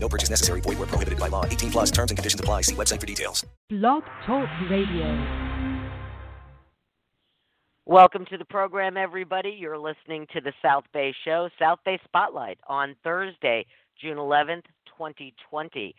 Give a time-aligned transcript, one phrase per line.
[0.00, 0.60] No purchase necessary.
[0.60, 1.44] Void where prohibited by law.
[1.44, 2.62] 18 plus terms and conditions apply.
[2.62, 3.44] See website for details.
[3.68, 5.58] Blog Talk Radio.
[7.86, 9.56] Welcome to the program, everybody.
[9.58, 13.64] You're listening to the South Bay Show, South Bay Spotlight, on Thursday,
[13.98, 15.94] June 11th, 2020.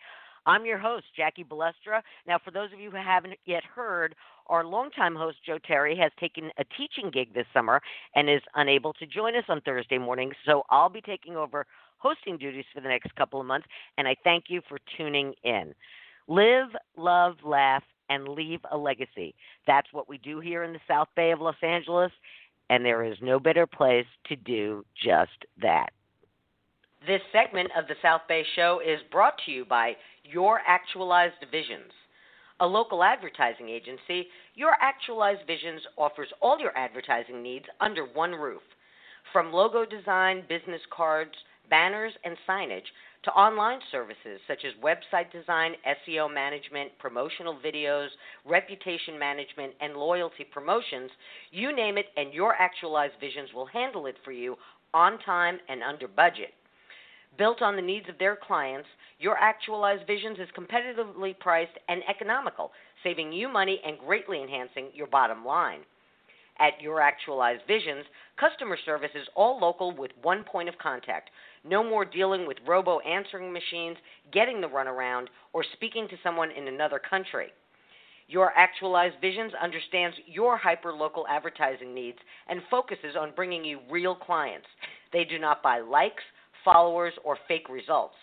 [0.46, 2.00] I'm your host, Jackie Balestra.
[2.28, 4.14] Now, for those of you who haven't yet heard,
[4.46, 7.80] our longtime host, Joe Terry, has taken a teaching gig this summer
[8.14, 11.66] and is unable to join us on Thursday morning, So I'll be taking over
[12.00, 13.68] hosting duties for the next couple of months,
[13.98, 15.74] and I thank you for tuning in.
[16.26, 19.34] Live, love, laugh, and leave a legacy.
[19.66, 22.12] That's what we do here in the South Bay of Los Angeles,
[22.68, 25.90] and there is no better place to do just that.
[27.06, 31.92] This segment of the South Bay Show is brought to you by Your Actualized Visions.
[32.60, 38.60] A local advertising agency, Your Actualized Visions offers all your advertising needs under one roof.
[39.32, 41.32] From logo design, business cards,
[41.70, 42.86] banners, and signage
[43.22, 45.72] to online services such as website design,
[46.08, 48.08] SEO management, promotional videos,
[48.44, 51.10] reputation management, and loyalty promotions,
[51.50, 54.56] you name it, and your actualized visions will handle it for you
[54.94, 56.52] on time and under budget.
[57.38, 62.72] Built on the needs of their clients, your actualized visions is competitively priced and economical,
[63.02, 65.80] saving you money and greatly enhancing your bottom line.
[66.60, 68.04] At Your Actualized Visions,
[68.38, 71.30] customer service is all local with one point of contact.
[71.64, 73.96] No more dealing with robo answering machines,
[74.30, 77.46] getting the runaround, or speaking to someone in another country.
[78.28, 84.68] Your Actualized Visions understands your hyper-local advertising needs and focuses on bringing you real clients.
[85.14, 86.22] They do not buy likes,
[86.62, 88.14] followers, or fake results.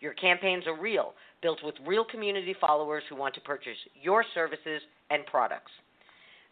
[0.00, 1.12] Your campaigns are real,
[1.42, 4.80] built with real community followers who want to purchase your services
[5.10, 5.70] and products.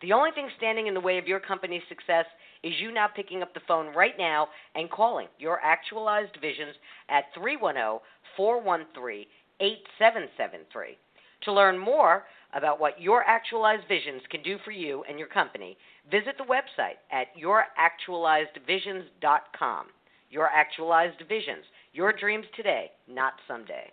[0.02, 2.24] The only thing standing in the way of your company's success
[2.62, 6.74] is you now picking up the phone right now and calling your actualized visions
[7.08, 8.00] at 310
[8.36, 9.26] 413
[9.60, 10.96] 8773.
[11.42, 12.24] To learn more
[12.54, 15.78] about what your actualized visions can do for you and your company,
[16.10, 19.86] visit the website at youractualizedvisions.com.
[20.30, 23.90] Your actualized visions, your dreams today, not someday.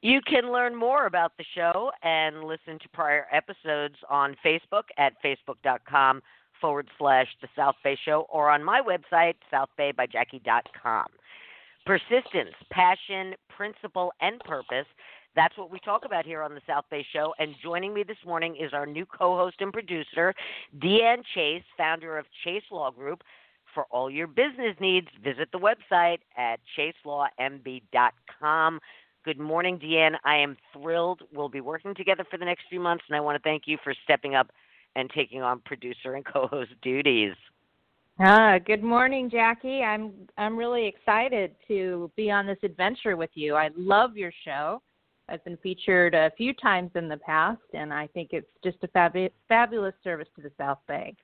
[0.00, 5.14] You can learn more about the show and listen to prior episodes on Facebook at
[5.24, 6.22] facebook.com
[6.60, 11.06] forward slash the South Bay Show or on my website, southbaybyjackie.com.
[11.84, 14.86] Persistence, passion, principle, and purpose.
[15.34, 17.34] That's what we talk about here on the South Bay Show.
[17.38, 20.34] And joining me this morning is our new co host and producer,
[20.78, 23.22] Deanne Chase, founder of Chase Law Group.
[23.74, 28.80] For all your business needs, visit the website at chaselawmb.com.
[29.24, 30.16] Good morning, Deanne.
[30.24, 31.22] I am thrilled.
[31.32, 33.76] We'll be working together for the next few months, and I want to thank you
[33.82, 34.50] for stepping up
[34.96, 37.34] and taking on producer and co-host duties.
[38.20, 39.82] Ah, good morning, Jackie.
[39.82, 43.54] I'm I'm really excited to be on this adventure with you.
[43.54, 44.82] I love your show.
[45.28, 48.88] I've been featured a few times in the past, and I think it's just a
[48.88, 51.14] fabu- fabulous service to the South Bay.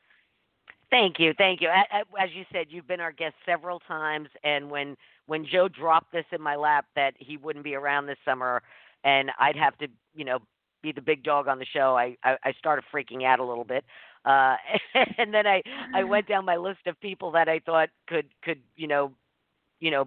[0.95, 1.69] Thank you, thank you.
[1.71, 4.97] As you said, you've been our guest several times, and when
[5.27, 8.63] when Joe dropped this in my lap that he wouldn't be around this summer,
[9.03, 10.39] and I'd have to, you know,
[10.85, 13.65] be the big dog on the show, I I, I started freaking out a little
[13.65, 13.85] bit.
[14.25, 14.55] Uh,
[15.19, 15.63] and then I
[15.93, 19.11] I went down my list of people that I thought could could you know,
[19.81, 20.07] you know,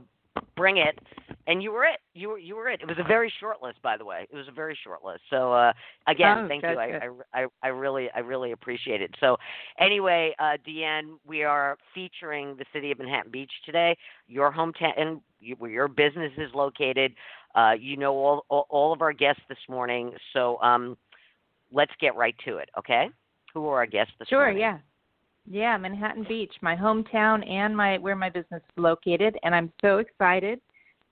[0.56, 1.00] bring it,
[1.48, 2.00] and you were it.
[2.14, 2.82] You were you were it.
[2.82, 4.28] It was a very short list, by the way.
[4.32, 5.22] It was a very short list.
[5.30, 5.74] So uh,
[6.08, 6.70] again, oh, thank you.
[6.70, 9.14] I, I, I really I really appreciate it.
[9.20, 9.38] So
[9.80, 13.98] anyway, uh, Deanne, we are featuring the city of Manhattan Beach today.
[14.28, 15.22] Your hometown,
[15.58, 17.14] where your business is located.
[17.56, 20.12] Uh, you know all, all all of our guests this morning.
[20.34, 20.98] So um,
[21.72, 22.70] let's get right to it.
[22.78, 23.10] Okay.
[23.54, 24.58] Who are our guests this sure, morning?
[24.58, 24.70] Sure.
[24.72, 24.78] Yeah.
[25.50, 30.00] Yeah, Manhattan Beach, my hometown and my where my business is located, and I'm so
[30.00, 30.60] excited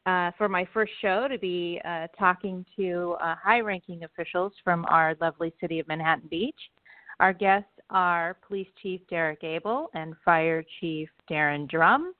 [0.05, 5.15] uh, for my first show to be uh, talking to uh, high-ranking officials from our
[5.21, 6.59] lovely city of Manhattan Beach.
[7.21, 12.13] Our guests are Police Chief Derrick Abell and Fire Chief Daryn Drum.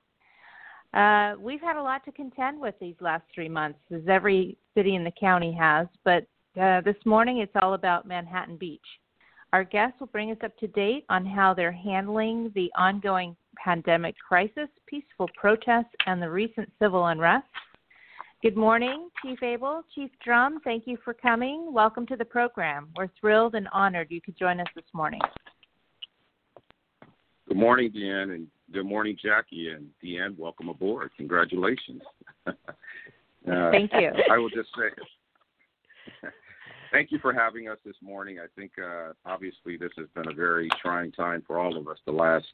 [0.94, 4.94] Uh, we've had a lot to contend with these last three months, as every city
[4.94, 6.26] in the county has, but
[6.58, 8.80] uh, this morning it's all about Manhattan Beach.
[9.56, 14.14] Our guests will bring us up to date on how they're handling the ongoing pandemic
[14.18, 17.46] crisis, peaceful protests, and the recent civil unrest.
[18.42, 20.60] Good morning, Chief Abell, Chief Drum.
[20.62, 21.72] Thank you for coming.
[21.72, 22.88] Welcome to the program.
[22.98, 25.22] We're thrilled and honored you could join us this morning.
[27.48, 29.70] Good morning, Deanne, and good morning, Jackie.
[29.70, 31.12] And Deanne, welcome aboard.
[31.16, 32.02] Congratulations.
[32.46, 32.52] uh,
[33.46, 34.10] Thank you.
[34.30, 35.02] I will just say
[36.96, 38.38] thank you for having us this morning.
[38.38, 41.98] I think uh, obviously this has been a very trying time for all of us
[42.06, 42.46] the last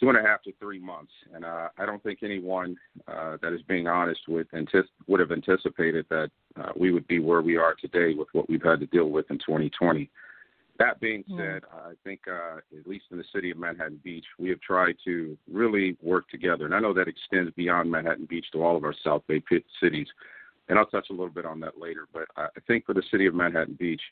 [0.00, 2.76] two and a half to three months, and uh, I don't think anyone
[3.06, 7.20] uh, that is being honest with antici- would have anticipated that uh, we would be
[7.20, 10.10] where we are today with what we've had to deal with in 2020.
[10.78, 14.50] That being said, I think uh, at least in the city of Manhattan Beach, we
[14.50, 18.62] have tried to really work together, and I know that extends beyond Manhattan Beach to
[18.62, 19.40] all of our South Bay
[19.80, 20.08] cities,
[20.68, 22.06] and I'll touch a little bit on that later.
[22.12, 24.02] But I think for the city of Manhattan Beach,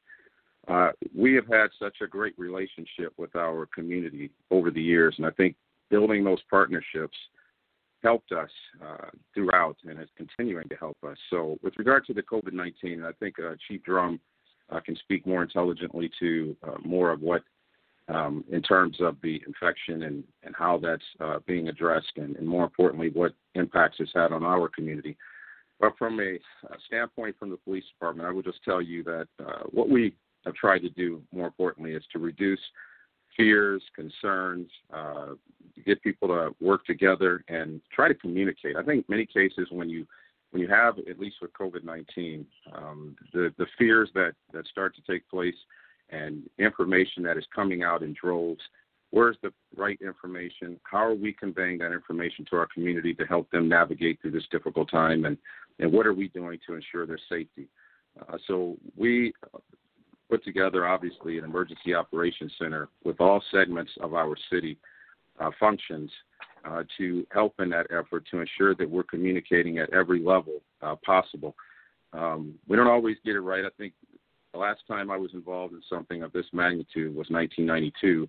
[0.68, 5.26] uh, we have had such a great relationship with our community over the years, and
[5.26, 5.56] I think
[5.90, 7.16] building those partnerships
[8.02, 8.50] helped us
[8.82, 11.16] uh, throughout and is continuing to help us.
[11.30, 14.20] So, with regard to the COVID 19, I think uh, Chief Drum
[14.70, 17.42] uh, can speak more intelligently to uh, more of what,
[18.08, 22.46] um, in terms of the infection and, and how that's uh, being addressed, and, and,
[22.46, 25.16] more importantly, what impacts it's had on our community.
[25.80, 26.38] But from a,
[26.86, 30.54] standpoint from the police department, I will just tell you that uh, what we have
[30.54, 32.60] tried to do, more importantly, is to reduce
[33.36, 35.34] fears, concerns, uh,
[35.84, 38.76] get people to work together and try to communicate.
[38.76, 40.06] I think many cases when you
[40.50, 45.02] when you have at least with COVID-19, um, the the fears that that start to
[45.02, 45.56] take place
[46.10, 48.60] and information that is coming out in droves.
[49.14, 50.80] Where's the right information?
[50.82, 54.48] How are we conveying that information to our community to help them navigate through this
[54.50, 55.24] difficult time?
[55.24, 55.38] And,
[55.78, 57.68] and what are we doing to ensure their safety?
[58.20, 59.32] Uh, so we
[60.28, 64.76] put together, obviously, an emergency operations center with all segments of our city
[65.38, 66.10] uh, functions
[66.64, 70.96] uh, to help in that effort to ensure that we're communicating at every level uh,
[71.06, 71.54] possible.
[72.12, 73.64] Um, we don't always get it right.
[73.64, 73.92] I think
[74.52, 78.28] the last time I was involved in something of this magnitude was 1992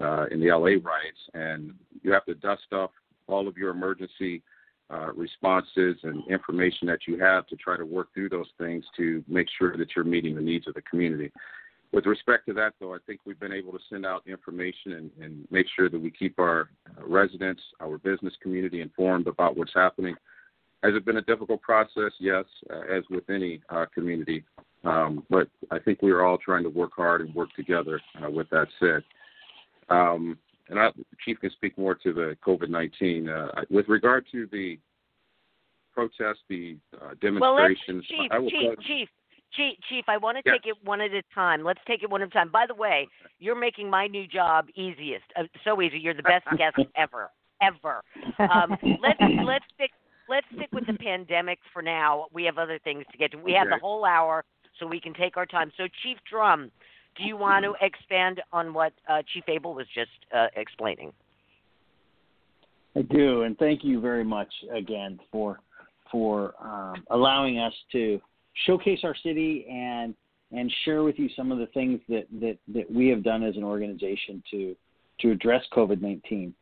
[0.00, 2.90] uh, in the LA riots, and you have to dust off
[3.26, 4.42] all of your emergency
[4.90, 9.24] uh, responses and information that you have to try to work through those things to
[9.26, 11.32] make sure that you're meeting the needs of the community.
[11.92, 15.10] With respect to that, though, I think we've been able to send out information and,
[15.20, 19.74] and make sure that we keep our uh, residents, our business community informed about what's
[19.74, 20.14] happening.
[20.82, 22.12] Has it been a difficult process?
[22.18, 24.42] Yes, uh, as with any uh, community.
[24.84, 28.30] Um, but I think we are all trying to work hard and work together uh,
[28.30, 29.04] with that said.
[29.88, 30.38] Um,
[30.68, 30.90] and I,
[31.24, 33.28] chief can speak more to the COVID-19.
[33.28, 34.78] Uh, with regard to the
[35.92, 39.08] protests, the uh, demonstrations, well, chief, I will chief, chief,
[39.54, 40.56] chief, chief, I want to yes.
[40.56, 41.64] take it one at a time.
[41.64, 42.50] Let's take it one at a time.
[42.50, 43.06] By the way,
[43.38, 45.98] you're making my new job easiest, uh, so easy.
[45.98, 47.30] You're the best guest ever,
[47.60, 48.02] ever.
[48.38, 49.90] Um, let's let's stick
[50.28, 52.26] let's stick with the pandemic for now.
[52.32, 53.36] We have other things to get to.
[53.38, 53.58] We okay.
[53.58, 54.44] have the whole hour,
[54.78, 55.70] so we can take our time.
[55.76, 56.70] So, Chief Drum,
[57.16, 61.12] do you want to expand on what uh, Chief Abell was just uh, explaining?
[62.96, 65.60] I do, and thank you very much again for
[66.10, 68.20] for um, allowing us to
[68.66, 70.14] showcase our city and
[70.52, 73.56] and share with you some of the things that that, that we have done as
[73.56, 74.76] an organization to
[75.20, 76.54] to address COVID nineteen.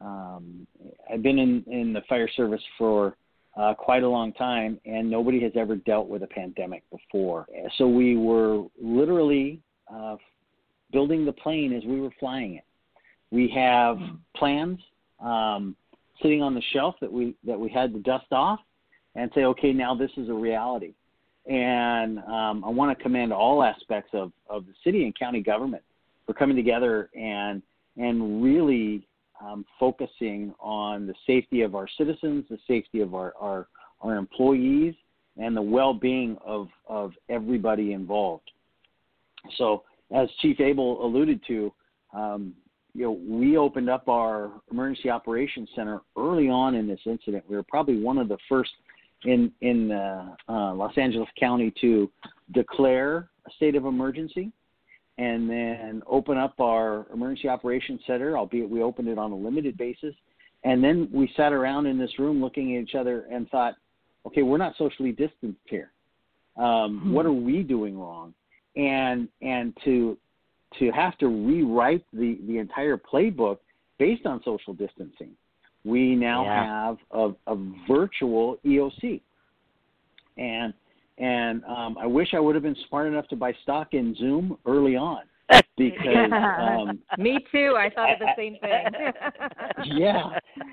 [0.00, 0.66] Um,
[1.12, 3.16] I've been in in the fire service for
[3.56, 7.46] uh, quite a long time, and nobody has ever dealt with a pandemic before.
[7.78, 9.60] So we were literally
[9.92, 10.16] uh,
[10.92, 12.64] building the plane as we were flying it.
[13.30, 13.98] We have
[14.36, 14.78] plans
[15.20, 15.76] um,
[16.22, 18.60] sitting on the shelf that we that we had to dust off
[19.14, 20.94] and say, okay, now this is a reality.
[21.46, 25.82] And um, I want to commend all aspects of, of the city and county government
[26.26, 27.62] for coming together and
[27.96, 29.06] and really
[29.44, 33.66] um, focusing on the safety of our citizens, the safety of our, our,
[34.00, 34.94] our employees,
[35.36, 38.50] and the well-being of, of everybody involved.
[39.56, 41.72] So, as Chief Abell alluded to,
[42.14, 42.54] um,
[42.94, 47.44] you know, we opened up our emergency operations center early on in this incident.
[47.48, 48.70] We were probably one of the first
[49.24, 52.10] in in uh, uh, Los Angeles County to
[52.52, 54.52] declare a state of emergency,
[55.18, 58.38] and then open up our emergency operations center.
[58.38, 60.14] Albeit we opened it on a limited basis,
[60.64, 63.74] and then we sat around in this room looking at each other and thought,
[64.26, 65.92] okay, we're not socially distanced here.
[66.56, 67.12] Um, hmm.
[67.12, 68.34] What are we doing wrong?
[68.78, 70.16] And and to
[70.78, 73.58] to have to rewrite the the entire playbook
[73.98, 75.34] based on social distancing
[75.84, 76.86] we now yeah.
[76.86, 77.56] have a, a,
[77.88, 79.20] virtual EOC,
[80.36, 80.74] and
[81.18, 84.58] and um, I wish I would have been smart enough to buy stock in Zoom
[84.66, 85.22] early on
[85.78, 87.76] because um, me too.
[87.78, 88.86] I thought of the same thing.
[89.98, 90.24] yeah,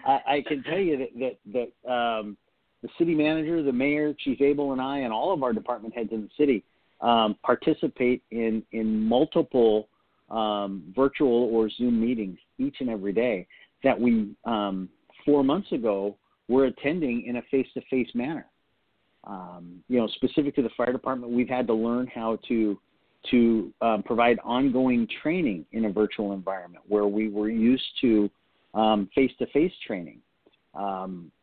[0.06, 2.36] I, I, can tell you that that, that um,
[2.82, 6.10] the city manager, the mayor, Chief Abell, and I, and all of our department heads
[6.12, 6.64] in the city
[7.02, 9.90] um, participate in in multiple
[10.30, 13.48] um, virtual or Zoom meetings each and every day
[13.84, 14.90] that we um,
[15.26, 18.46] four months ago were attending in a face-to-face manner.
[19.26, 22.80] Um, you know, specific to the fire department, we've had to learn how to
[23.32, 28.30] to um, provide ongoing training in a virtual environment where we were used to
[28.76, 30.20] um, face-to-face training.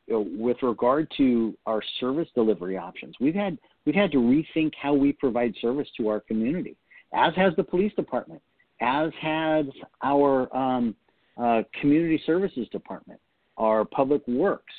[0.09, 4.73] You know, with regard to our service delivery options, we've had we've had to rethink
[4.81, 6.77] how we provide service to our community,
[7.12, 8.41] as has the police department,
[8.81, 9.67] as has
[10.03, 10.95] our um,
[11.41, 13.21] uh, community services department,
[13.57, 14.73] our public works.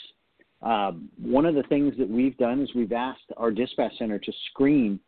[0.61, 4.31] Um, one of the things that we've done is we've asked our dispatch center to
[4.51, 4.99] screen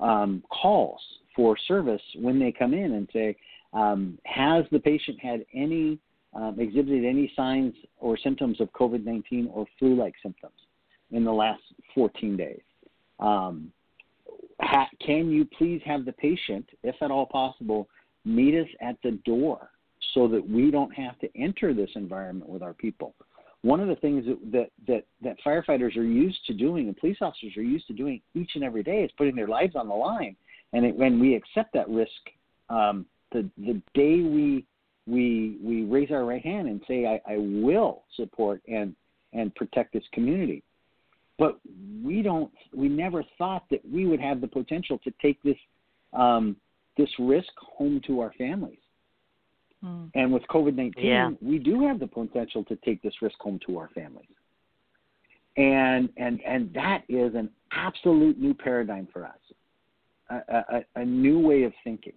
[0.00, 1.00] um, calls
[1.36, 3.36] for service when they come in and say,
[3.72, 5.98] um, has the patient had any
[6.34, 10.54] um, exhibited any signs or symptoms of COVID 19 or flu like symptoms
[11.10, 11.62] in the last
[11.94, 12.60] 14 days?
[13.22, 13.72] Um,
[14.60, 17.88] ha- can you please have the patient, if at all possible,
[18.24, 19.70] meet us at the door
[20.14, 23.14] so that we don't have to enter this environment with our people?
[23.62, 27.18] One of the things that, that, that, that firefighters are used to doing and police
[27.20, 29.94] officers are used to doing each and every day is putting their lives on the
[29.94, 30.34] line.
[30.72, 32.10] And it, when we accept that risk,
[32.68, 34.66] um, the, the day we
[35.06, 38.94] we we raise our right hand and say I, I will support and
[39.32, 40.62] and protect this community
[41.42, 41.58] but
[42.04, 45.56] we don't we never thought that we would have the potential to take this
[46.12, 46.56] um,
[46.96, 48.78] this risk home to our families
[49.84, 50.12] Mm.
[50.14, 51.30] and with covid-19 Yeah.
[51.40, 54.36] we do have the potential to take this risk home to our families
[55.56, 59.42] and and and that is an absolute new paradigm for us
[60.30, 60.36] a,
[60.76, 62.12] a, a new way of thinking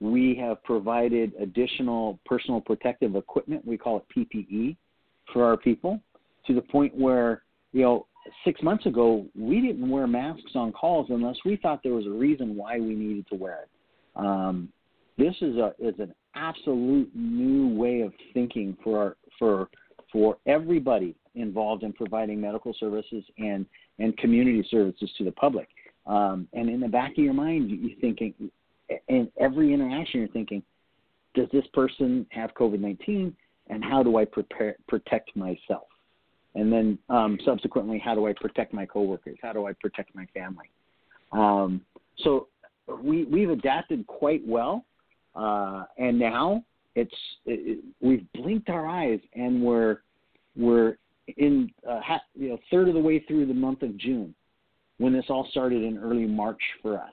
[0.00, 3.66] we have provided additional personal protective equipment.
[3.66, 4.76] We call it PPE
[5.32, 6.00] for our people
[6.46, 7.42] to the point where,
[7.72, 8.06] you know,
[8.44, 12.10] six months ago, we didn't wear masks on calls unless we thought there was a
[12.10, 13.68] reason why we needed to wear it.
[14.16, 14.68] Um,
[15.18, 19.68] this is a is an absolute new way of thinking for our, for
[20.12, 23.66] for everybody involved in providing medical services and
[23.98, 25.68] and community services to the public.
[26.06, 28.34] Um, and in the back of your mind, you're thinking,
[29.08, 30.62] in every interaction, you're thinking,
[31.34, 33.34] does this person have COVID 19?
[33.68, 35.88] And how do I prepare, protect myself?
[36.56, 39.38] And then um, subsequently, how do I protect my coworkers?
[39.42, 40.70] How do I protect my family?
[41.32, 41.82] Um,
[42.18, 42.48] so
[43.02, 44.84] we, we've adapted quite well.
[45.34, 49.98] Uh, and now it's it, we've blinked our eyes and we're
[50.56, 50.96] we're
[51.36, 54.34] in uh, ha, you know third of the way through the month of June
[54.96, 57.12] when this all started in early March for us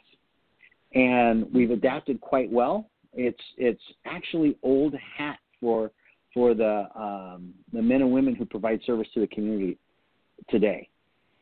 [0.96, 2.90] and we've adapted quite well.
[3.14, 5.92] It's it's actually old hat for
[6.34, 9.78] for the um, the men and women who provide service to the community
[10.50, 10.88] today,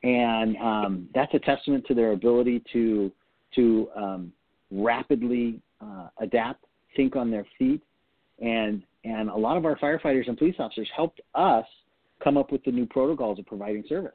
[0.03, 3.11] and um, that's a testament to their ability to
[3.55, 4.33] to um,
[4.71, 7.81] rapidly uh, adapt, think on their feet,
[8.39, 11.65] and and a lot of our firefighters and police officers helped us
[12.23, 14.11] come up with the new protocols of providing service.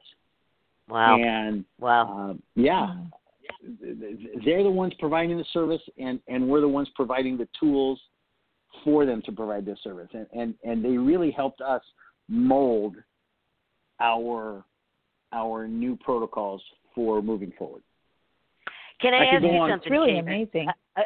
[0.89, 1.17] Wow.
[1.21, 2.29] And wow.
[2.29, 2.95] um, yeah,
[4.45, 7.99] they're the ones providing the service, and and we're the ones providing the tools
[8.83, 11.81] for them to provide this service, and and and they really helped us
[12.27, 12.95] mold
[13.99, 14.63] our
[15.33, 16.61] our new protocols
[16.93, 17.81] for moving forward.
[19.01, 19.69] Can I, I ask you on.
[19.69, 19.85] something?
[19.85, 20.29] It's really Shaver?
[20.29, 20.67] amazing.
[20.95, 21.03] I, I,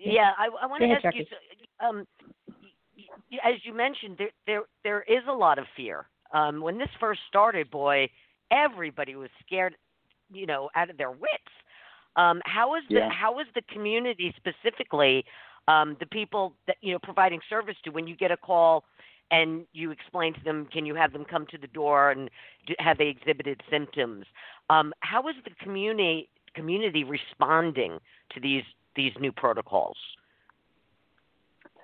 [0.00, 1.24] yeah, I, I want to ahead, ask you.
[1.80, 2.06] Um,
[3.44, 6.08] as you mentioned, there there there is a lot of fear.
[6.32, 8.08] Um, when this first started, boy,
[8.50, 9.76] everybody was scared,
[10.32, 11.52] you know, out of their wits.
[12.16, 13.10] Um, how is the Yeah.
[13.10, 15.24] how is the community specifically,
[15.68, 18.84] um, the people that you know providing service to when you get a call
[19.30, 22.30] and you explain to them, can you have them come to the door and
[22.66, 24.24] do, have they exhibited symptoms?
[24.70, 27.98] Um, how is the community community responding
[28.34, 28.64] to these
[28.96, 29.96] these new protocols?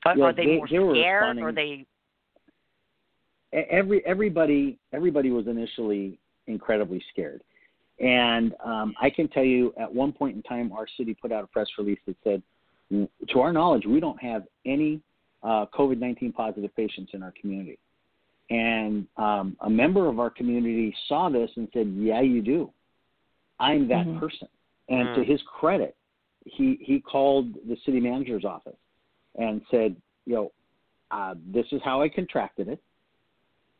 [0.06, 1.38] Are, Yeah, are they, they- more they scared?
[1.38, 1.86] Or are they?
[3.52, 7.42] Every everybody everybody was initially incredibly scared
[8.00, 11.44] and um, i can tell you at one point in time our city put out
[11.44, 12.42] a press release that said
[13.30, 15.00] to our knowledge we don't have any
[15.42, 17.78] uh, covid-19 positive patients in our community
[18.50, 22.70] and um, a member of our community saw this and said yeah you do
[23.60, 24.20] i'm that Mhm.
[24.20, 24.48] person
[24.88, 25.14] and Mm.
[25.14, 25.94] to his credit
[26.44, 28.80] he he called the city manager's office
[29.44, 29.90] and said
[30.26, 30.52] you know
[31.10, 32.80] uh, this is how i contracted it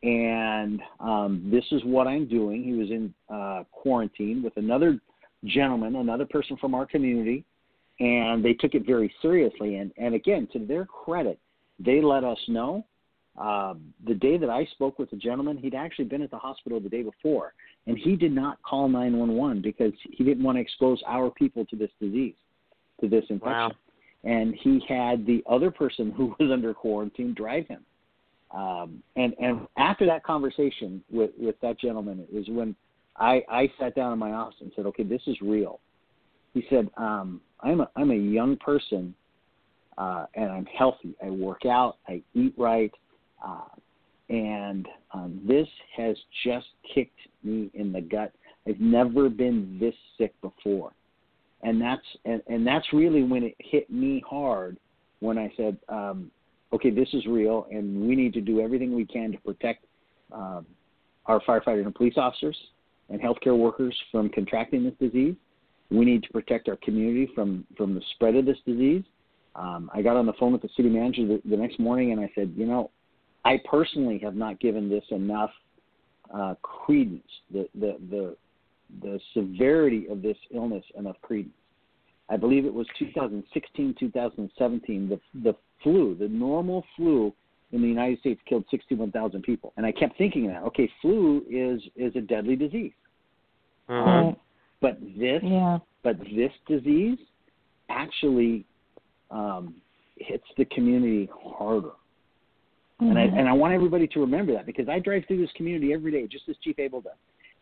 [0.05, 2.63] and um, this is what I'm doing.
[2.63, 5.01] He was in uh, quarantine with another
[5.47, 7.43] gentleman, another person from our community,
[8.01, 9.77] and they took it very seriously.
[9.77, 11.39] And, and again, to their credit,
[11.79, 12.85] they let us know
[13.37, 16.79] um, the day that I spoke with the gentleman, he'd actually been at the hospital
[16.79, 17.55] the day before,
[17.87, 21.77] and he did not call 911 because he didn't want to expose our people to
[21.77, 22.35] this disease,
[23.01, 23.53] to this infection.
[23.53, 23.73] Wow.
[24.23, 27.85] And he had the other person who was under quarantine drive him.
[28.53, 32.77] Um, and and after that conversation with with that gentleman it was when
[33.17, 35.81] I I sat down in my office and said, okay, this is real.
[36.55, 39.15] He said, um, I'm a I'm a young person,
[39.99, 41.15] uh, and I'm healthy.
[41.23, 41.97] I work out.
[42.09, 42.93] I eat right.
[43.45, 43.69] Uh,
[44.31, 48.33] and um, this has just kicked me in the gut.
[48.67, 50.93] I've never been this sick before,
[51.63, 54.79] and that's and, and that's really when it hit me hard
[55.21, 56.31] when I said, um,
[56.73, 59.85] "Okay, this is real, and we need to do everything we can to protect
[60.33, 60.65] um,
[61.27, 62.57] our firefighters and police officers
[63.11, 65.35] and healthcare workers from contracting this disease.
[65.91, 69.05] We need to protect our community from from the spread of this disease."
[69.57, 72.21] Um, I got on the phone with the city manager the, the next morning, and
[72.21, 72.91] I said, "You know,
[73.45, 75.51] I personally have not given this enough
[76.33, 77.23] uh, credence,
[77.53, 78.37] the, the, the,
[79.03, 81.55] the severity of this illness enough credence.
[82.31, 87.35] I believe it was 2016, 2017, the, the flu, the normal flu
[87.73, 89.75] in the United States killed 61,000 people.
[89.77, 92.93] And I kept thinking that, okay, flu is, is a deadly disease.
[93.91, 94.09] Mm-hmm.
[94.09, 94.37] Um,
[94.85, 95.79] but this, Yeah.
[96.03, 97.19] but this disease
[97.89, 98.67] actually
[99.31, 99.75] um,
[100.17, 101.93] hits the community harder.
[103.01, 105.93] And I and I want everybody to remember that because I drive through this community
[105.93, 107.13] every day, just as Chief Abell does,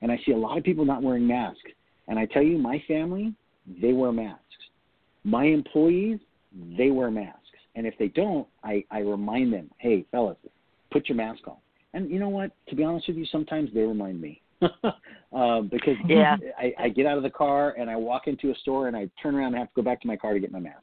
[0.03, 1.71] and I see a lot of people not wearing masks.
[2.09, 3.33] And I tell you, my family,
[3.81, 4.43] they wear masks.
[5.25, 6.19] My employees,
[6.77, 7.39] they wear masks.
[7.77, 10.37] And if they don't, I I remind them, hey, fellas,
[10.91, 11.57] put your mask on.
[11.95, 12.51] And you know what?
[12.69, 14.42] To be honest with you, sometimes they remind me.
[15.33, 16.37] Um, because Yeah.
[16.59, 19.09] I, I get out of the car and I walk into a store and I
[19.23, 20.83] turn around and have to go back to my car to get my mask.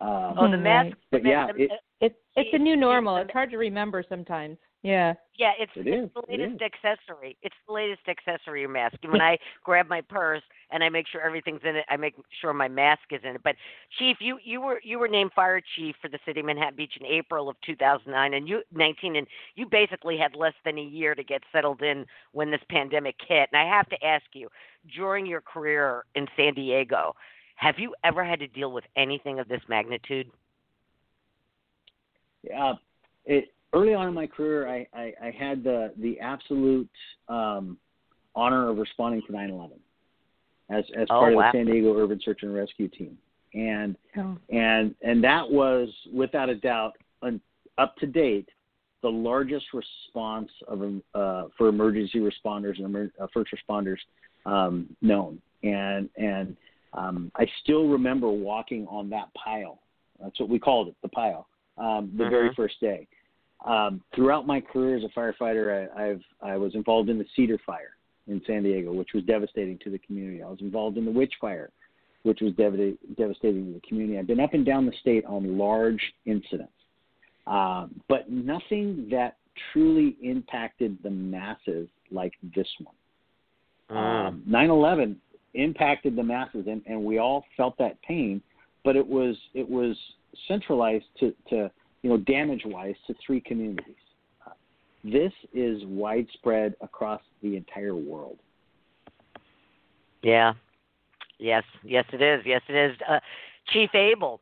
[0.00, 0.96] Um, Oh, the mask.
[1.10, 1.70] But the- yeah, the- it-
[2.00, 3.16] It's it's a new normal.
[3.16, 4.58] it's- It's hard to remember sometimes.
[4.84, 5.14] Yeah.
[5.36, 6.60] Yeah, it's, It it's is, the latest is.
[6.60, 7.38] accessory.
[7.42, 8.98] It's the latest accessory your mask.
[9.02, 12.14] And when I grab my purse and I make sure everything's in it, I make
[12.40, 13.40] sure my mask is in it.
[13.42, 13.56] But
[13.98, 16.92] Chief, you you were you were named fire chief for the city of Manhattan Beach
[17.00, 21.14] in April of 2009 and you 19 and you basically had less than a year
[21.14, 23.48] to get settled in when this pandemic hit.
[23.52, 24.50] And I have to ask you,
[24.94, 27.16] during your career in San Diego,
[27.56, 30.30] have you ever had to deal with anything of this magnitude?
[32.56, 32.74] uh,
[33.24, 36.88] it, early on in my career, I, I, I had the the absolute
[37.28, 37.76] um,
[38.34, 39.72] honor of responding to 9/11
[40.70, 43.18] as as Oh, part of the San Diego Urban Search and Rescue Team,
[43.52, 44.36] and Oh.
[44.50, 47.40] and and that was without a doubt an,
[47.78, 48.48] up to date
[49.02, 50.82] the largest response of
[51.14, 53.98] uh, for emergency responders and emer- uh, first responders
[54.46, 56.56] um, known, and and
[56.94, 59.80] um, I still remember walking on that pile.
[60.22, 62.54] That's what we called it, the pile, um, the very Mhm.
[62.56, 63.08] first day.
[63.64, 67.58] Um, throughout my career as a firefighter, I, I've I was involved in the Cedar
[67.64, 67.96] Fire
[68.26, 70.42] in San Diego, which was devastating to the community.
[70.42, 71.70] I was involved in the Witch Fire,
[72.24, 74.18] which was devastating devastating to the community.
[74.18, 76.72] I've been up and down the state on large incidents,
[77.46, 79.36] um, but nothing that
[79.72, 83.96] truly impacted the masses like this one.
[83.96, 85.16] Um, 9/11
[85.54, 88.42] impacted the masses, and, and we all felt that pain.
[88.84, 89.96] But it was it was
[90.48, 91.70] centralized to, to
[92.04, 93.96] you know damage wise to three communities.
[95.02, 98.38] This is widespread across the entire world.
[100.22, 100.52] Yeah.
[101.38, 101.64] Yes.
[101.82, 102.42] Yes, it is.
[102.44, 102.96] Yes, it is.
[103.08, 103.20] Uh,
[103.72, 104.40] Chief Abell.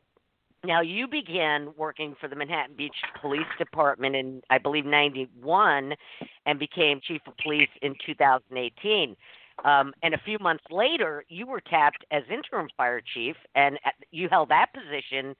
[0.65, 5.93] Now you began working for the Manhattan Beach Police Department in, I believe, '91,
[6.45, 9.15] and became chief of police in 2018.
[9.63, 13.77] Um, and a few months later, you were tapped as interim fire chief, and
[14.11, 15.35] you held that position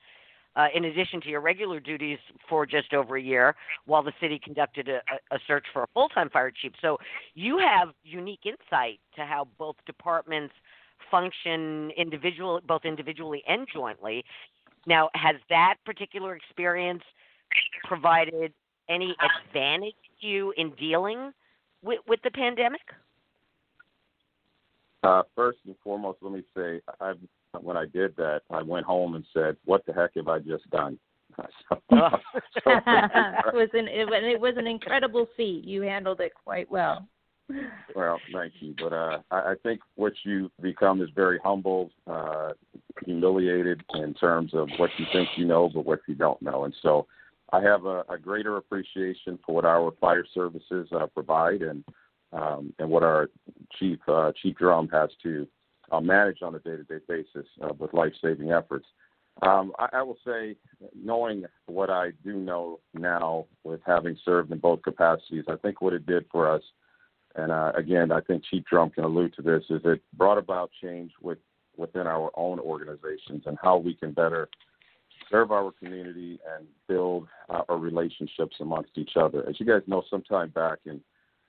[0.55, 4.39] uh, in addition to your regular duties for just over a year, while the city
[4.43, 6.73] conducted a, a search for a full-time fire chief.
[6.81, 6.97] So
[7.33, 10.53] you have unique insight to how both departments
[11.09, 11.91] function
[12.67, 14.23] both individually and jointly.
[14.85, 17.03] Now, has that particular experience
[17.83, 18.53] provided
[18.89, 19.15] any
[19.47, 21.31] advantage to you in dealing
[21.81, 22.81] with, with the pandemic?
[25.03, 27.13] Uh, first and foremost, let me say, I,
[27.61, 30.69] when I did that, I went home and said, "What the heck have I just
[30.69, 30.97] done?"
[31.69, 32.19] So- so-
[32.67, 35.63] it was an it, it was an incredible feat.
[35.65, 37.07] You handled it quite well.
[37.95, 42.51] well, thank you, but uh, I, I think what you become is very humble, uh,
[43.05, 46.73] humiliated in terms of what you think you know, but what you don't know, and
[46.81, 47.05] so
[47.51, 51.83] I have a, a greater appreciation for what our fire services uh, provide and
[52.31, 53.29] um, and what our
[53.79, 55.47] chief uh, chief drum has to
[55.91, 58.85] uh, manage on a day-to-day basis uh, with life-saving efforts.
[59.41, 60.55] Um, I, I will say,
[60.95, 65.93] knowing what I do know now, with having served in both capacities, I think what
[65.93, 66.61] it did for us,
[67.35, 70.69] and uh, again, I think Chief Drum can allude to this, is it brought about
[70.81, 71.39] change with
[71.75, 74.47] within our own organizations and how we can better
[75.31, 79.47] serve our community and build uh, our relationships amongst each other.
[79.49, 81.01] As you guys know, sometime back and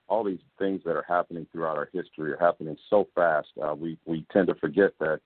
[0.07, 3.47] all these things that are happening throughout our history are happening so fast.
[3.61, 5.19] Uh, we we tend to forget that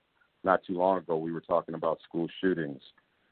[0.44, 2.80] not too long ago we were talking about school shootings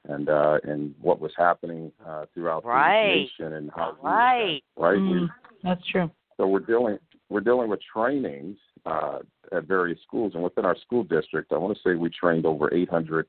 [0.09, 3.09] and uh, and what was happening uh, throughout right.
[3.09, 5.29] the nation and how right we, right Mm, we,
[5.63, 6.11] that's true.
[6.37, 8.57] so we're dealing we're dealing with trainings
[8.87, 9.19] uh,
[9.53, 11.53] at various schools and within our school district.
[11.53, 13.27] I want to say we trained over 800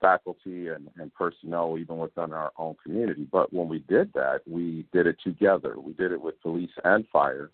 [0.00, 3.26] faculty and, and personnel even within our own community.
[3.30, 5.76] But when we did that, we did it together.
[5.78, 7.50] We did it with police and fire,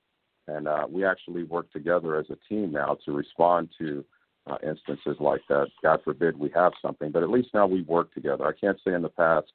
[0.46, 4.04] and uh, we actually work together as a team now to respond to
[4.46, 5.68] uh, instances like that.
[5.82, 8.46] God forbid we have something, but at least now we work together.
[8.46, 9.46] I can't say in the past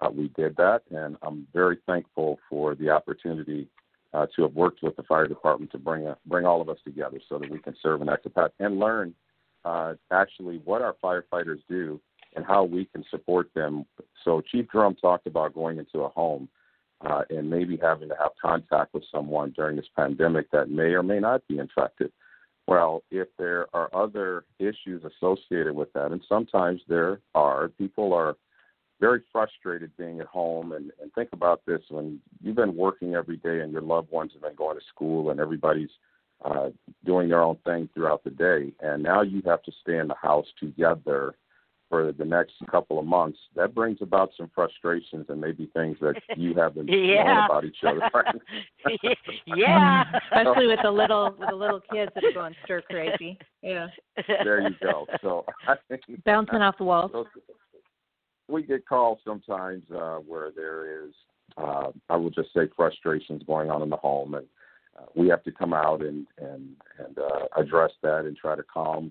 [0.00, 3.68] uh, we did that, and I'm very thankful for the opportunity
[4.14, 6.78] uh, to have worked with the fire department to bring uh, bring all of us
[6.84, 9.14] together so that we can serve in that capacity and learn
[9.64, 12.00] uh, actually what our firefighters do
[12.36, 13.84] and how we can support them.
[14.24, 16.48] So Chief Drum talked about going into a home
[17.00, 21.02] uh, and maybe having to have contact with someone during this pandemic that may or
[21.02, 22.12] may not be infected.
[22.66, 28.36] Well, if there are other issues associated with that, and sometimes there are, people are
[29.00, 30.72] very frustrated being at home.
[30.72, 34.32] And, and think about this when you've been working every day and your loved ones
[34.34, 35.88] have been going to school and everybody's
[36.44, 36.68] uh,
[37.04, 40.14] doing their own thing throughout the day, and now you have to stay in the
[40.14, 41.34] house together
[41.88, 46.14] for the next couple of months, that brings about some frustrations and maybe things that
[46.36, 47.24] you haven't Yeah.
[47.24, 48.00] known about each other.
[49.46, 50.04] yeah.
[50.24, 53.38] Especially with the little with the little kids that are going stir crazy.
[53.62, 53.88] Yeah.
[54.26, 55.06] there you go.
[55.22, 57.10] So I think Bouncing off the walls.
[57.12, 57.26] So
[58.48, 61.12] we get calls sometimes uh, where there is,
[61.56, 64.46] uh, I will just say, frustrations going on in the home, and
[64.98, 68.62] uh, we have to come out and and and uh, address that and try to
[68.62, 69.10] calm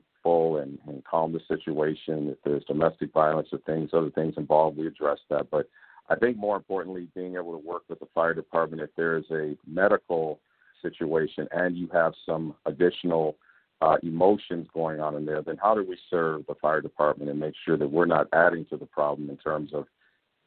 [0.58, 2.30] and, and calm the situation.
[2.30, 5.50] If there's domestic violence or things, other things involved, we address that.
[5.50, 5.70] But
[6.10, 9.26] I think more importantly, being able to work with the fire department if there is
[9.32, 10.40] a medical
[10.82, 13.36] situation and you have some additional
[13.82, 17.40] uh, emotions going on in there, then how do we serve the fire department and
[17.40, 19.86] make sure that we're not adding to the problem in terms of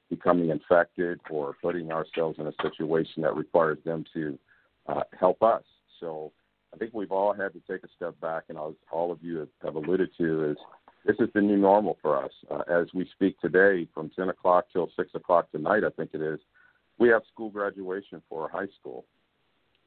[0.08, 4.38] becoming infected or putting ourselves in a situation that requires them to
[4.88, 5.62] uh, help us?
[6.00, 6.32] So
[6.72, 9.46] I think we've all had to take a step back, and as all of you
[9.62, 10.56] have, alluded to, is
[11.04, 12.30] this is the new normal for us.
[12.50, 16.20] Uh, as we speak today, from 10 o'clock till 6 o'clock tonight, I think it
[16.20, 16.38] is,
[16.98, 19.04] we have school graduation for high school.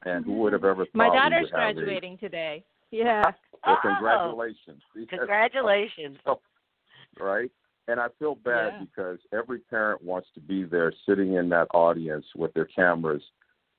[0.04, 2.64] And who would have ever thought My daughter's have a- graduating today.
[2.90, 3.22] Yeah.
[3.24, 3.34] well,
[3.66, 4.82] Oh, congratulations.
[5.08, 6.18] Congratulations.
[7.18, 7.50] right?
[7.88, 8.80] And I feel bad Yeah.
[8.84, 13.22] because every parent wants to be there sitting in that audience with their cameras,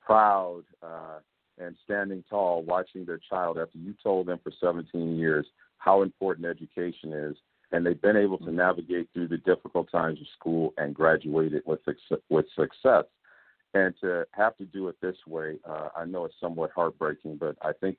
[0.01, 1.19] proud uh,
[1.57, 5.45] and standing tall, watching their child after you told them for 17 years
[5.77, 7.35] how important education is.
[7.71, 11.79] And they've been able to navigate through the difficult times of school and graduated with,
[12.29, 13.05] with success.
[13.73, 17.57] And to have to do it this way, uh, I know it's somewhat heartbreaking, but
[17.61, 17.97] I think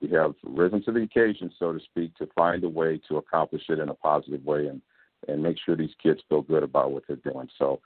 [0.00, 3.62] we have risen to the occasion, so to speak, to find a way to accomplish
[3.68, 4.80] it in a positive way and,
[5.26, 7.48] and make sure these kids feel good about what they're doing.
[7.58, 7.80] So,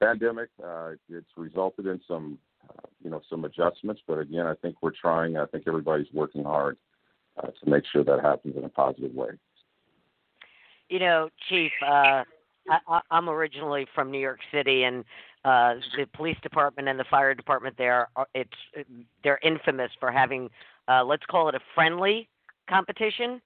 [0.00, 2.38] pandemic, uh, it's resulted in some,
[3.02, 5.36] you know, some adjustments, but again, I think we're trying.
[5.36, 6.76] I think everybody's working hard
[7.36, 9.30] uh, to make sure that happens in a positive way.
[10.88, 12.24] You know, Chief, uh,
[12.68, 15.04] I, I'm originally from New York City, and
[15.44, 18.50] uh, the police department and the fire department there, are, it's
[19.24, 20.50] they're infamous for having,
[20.88, 22.28] uh, let's call it a friendly
[22.68, 23.40] competition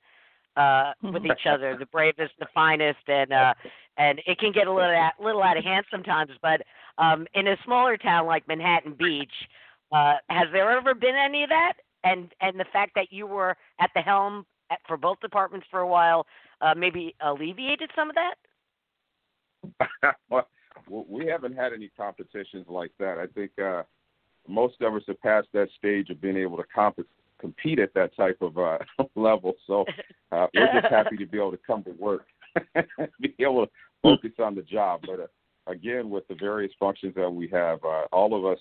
[0.57, 3.55] uh, with each other, the bravest, the finest, and uh,
[3.97, 6.31] and it can get a little out, little out of hand sometimes.
[6.43, 6.63] But
[6.99, 9.33] um, in a smaller town like Manhattan Beach,
[9.93, 11.75] uh, has there ever been any of that?
[12.05, 15.81] And and the fact that you were at the helm at, for both departments for
[15.81, 16.27] a while
[16.61, 18.35] uh, maybe alleviated some of that?
[20.31, 20.47] well,
[20.89, 23.19] we haven't had any competitions like that.
[23.19, 23.83] I think uh,
[24.49, 27.07] most of us have passed that stage of being able to comp-
[27.45, 28.79] compete at that type of uh,
[29.15, 29.53] level.
[29.67, 29.85] So
[30.33, 32.27] uh, we're just happy to be able to come to work,
[33.21, 35.03] be able to focus on the job.
[35.07, 38.59] But uh, again, with the various functions that we have, uh, all of us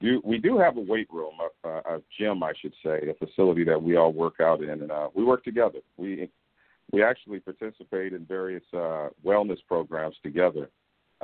[0.00, 0.20] do.
[0.24, 3.82] We do have a weight room, a, a gym, I should say, a facility that
[3.82, 5.80] we all work out in, and uh, we work together.
[5.96, 6.30] We
[6.92, 10.68] we actually participate in various uh, wellness programs together.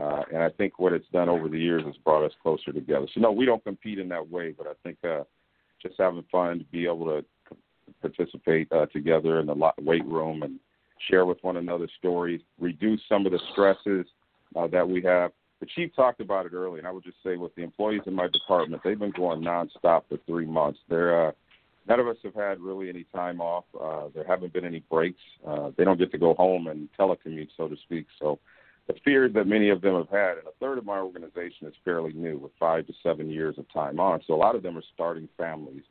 [0.00, 3.06] Uh, and I think what it's done over the years has brought us closer together.
[3.12, 5.24] So no, we don't compete in that way, but I think uh,
[5.82, 7.24] just having fun to be able to
[8.00, 10.58] participate uh, together in the weight room and
[11.08, 14.06] share with one another stories, reduce some of the stresses
[14.56, 15.32] uh, that we have.
[15.60, 18.14] The chief talked about it earlier, and I would just say with the employees in
[18.14, 20.78] my department, they've been going nonstop for three months.
[20.88, 21.32] They're uh,
[21.88, 23.64] none of us have had really any time off.
[23.80, 25.20] Uh, there haven't been any breaks.
[25.46, 28.06] Uh, they don't get to go home and telecommute, so to speak.
[28.20, 28.38] So
[28.88, 31.74] the fear that many of them have had, and a third of my organization is
[31.84, 34.20] fairly new, with five to seven years of time on.
[34.26, 35.82] So a lot of them are starting families.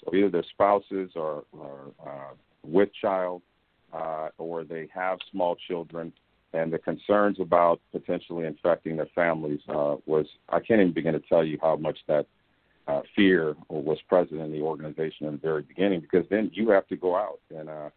[0.00, 2.34] So either their spouses or, or uh,
[2.64, 3.42] with child,
[3.92, 6.12] uh, or they have small children,
[6.52, 11.20] and the concerns about potentially infecting their families uh, was I can't even begin to
[11.20, 12.26] tell you how much that
[12.88, 16.88] uh, fear was present in the organization in the very beginning because then you have
[16.88, 17.90] to go out and uh,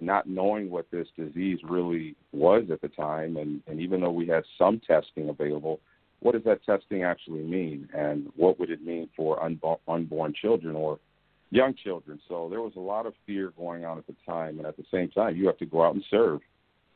[0.00, 4.26] not knowing what this disease really was at the time and, and even though we
[4.26, 5.80] had some testing available,
[6.20, 10.74] what does that testing actually mean and what would it mean for unbo- unborn children
[10.74, 10.98] or
[11.50, 12.20] young children?
[12.28, 14.84] So there was a lot of fear going on at the time and at the
[14.90, 16.40] same time you have to go out and serve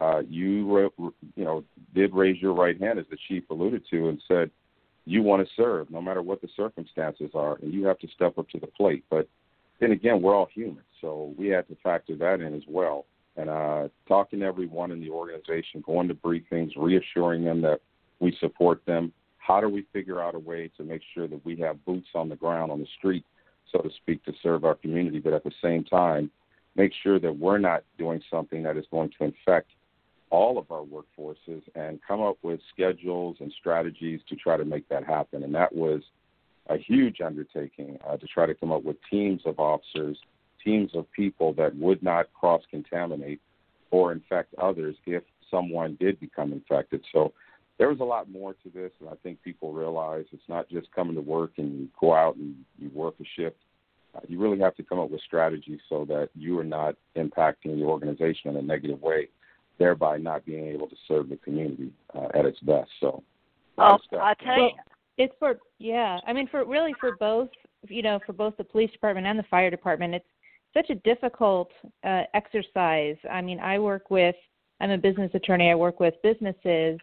[0.00, 0.92] uh, you
[1.37, 4.50] you know did raise your right hand, as the chief alluded to, and said
[5.06, 8.37] you want to serve no matter what the circumstances are, and you have to step
[8.38, 9.04] up to the plate.
[9.09, 9.28] But
[9.81, 13.07] then again, we're all human, so we had to factor that in as well.
[13.37, 17.81] And uh, talking to everyone in the organization, going to briefings, reassuring them that
[18.19, 19.12] we support them.
[19.39, 22.29] How do we figure out a way to make sure that we have boots on
[22.29, 23.25] the ground on the street,
[23.71, 26.31] so to speak, to serve our community, but at the same time,
[26.75, 29.69] make sure that we're not doing something that is going to infect
[30.31, 34.89] all of our workforces and come up with schedules and strategies to try to make
[34.89, 35.43] that happen.
[35.43, 36.03] And that was
[36.68, 40.18] a huge undertaking uh, to try to come up with teams of officers,
[40.64, 43.40] teams of people that would not cross contaminate
[43.90, 47.05] or infect others if someone did become infected.
[47.12, 47.33] So
[47.79, 50.90] there was a lot more to this, and I think people realize it's not just
[50.92, 53.57] coming to work and you go out and you work a shift.
[54.14, 57.76] Uh, you really have to come up with strategies so that you are not impacting
[57.76, 59.29] the organization in a negative way
[59.79, 62.90] thereby not being able to serve the community uh, at its best.
[63.00, 63.22] So,
[63.79, 64.70] oh, I tell you,
[65.18, 66.18] it's for yeah.
[66.26, 67.48] I mean, for really for both,
[67.88, 70.26] you know, for both the police department and the fire department, it's
[70.74, 71.70] such a difficult
[72.05, 73.16] uh, exercise.
[73.31, 74.37] I mean, I work with.
[74.81, 75.70] I'm a business attorney.
[75.70, 77.00] I work with businesses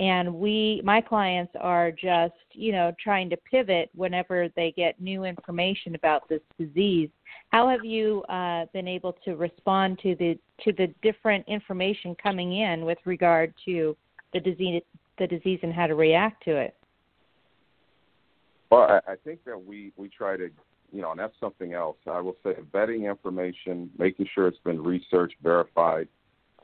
[0.00, 5.24] and we my clients are just you know trying to pivot whenever they get new
[5.24, 7.10] information about this disease
[7.50, 12.58] how have you uh, been able to respond to the to the different information coming
[12.58, 13.96] in with regard to
[14.32, 14.82] the disease
[15.18, 16.74] the disease and how to react to it
[18.72, 20.48] well i, I think that we we try to
[20.92, 24.82] you know and that's something else i will say vetting information making sure it's been
[24.82, 26.08] researched verified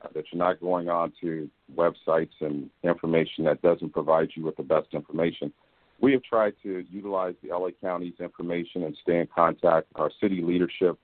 [0.04, 4.56] uh, that you're not going on to websites and information that doesn't provide you with
[4.56, 5.52] the best information.
[6.00, 9.88] We have tried to utilize the LA County's information and stay in contact.
[9.96, 10.98] Our city leadership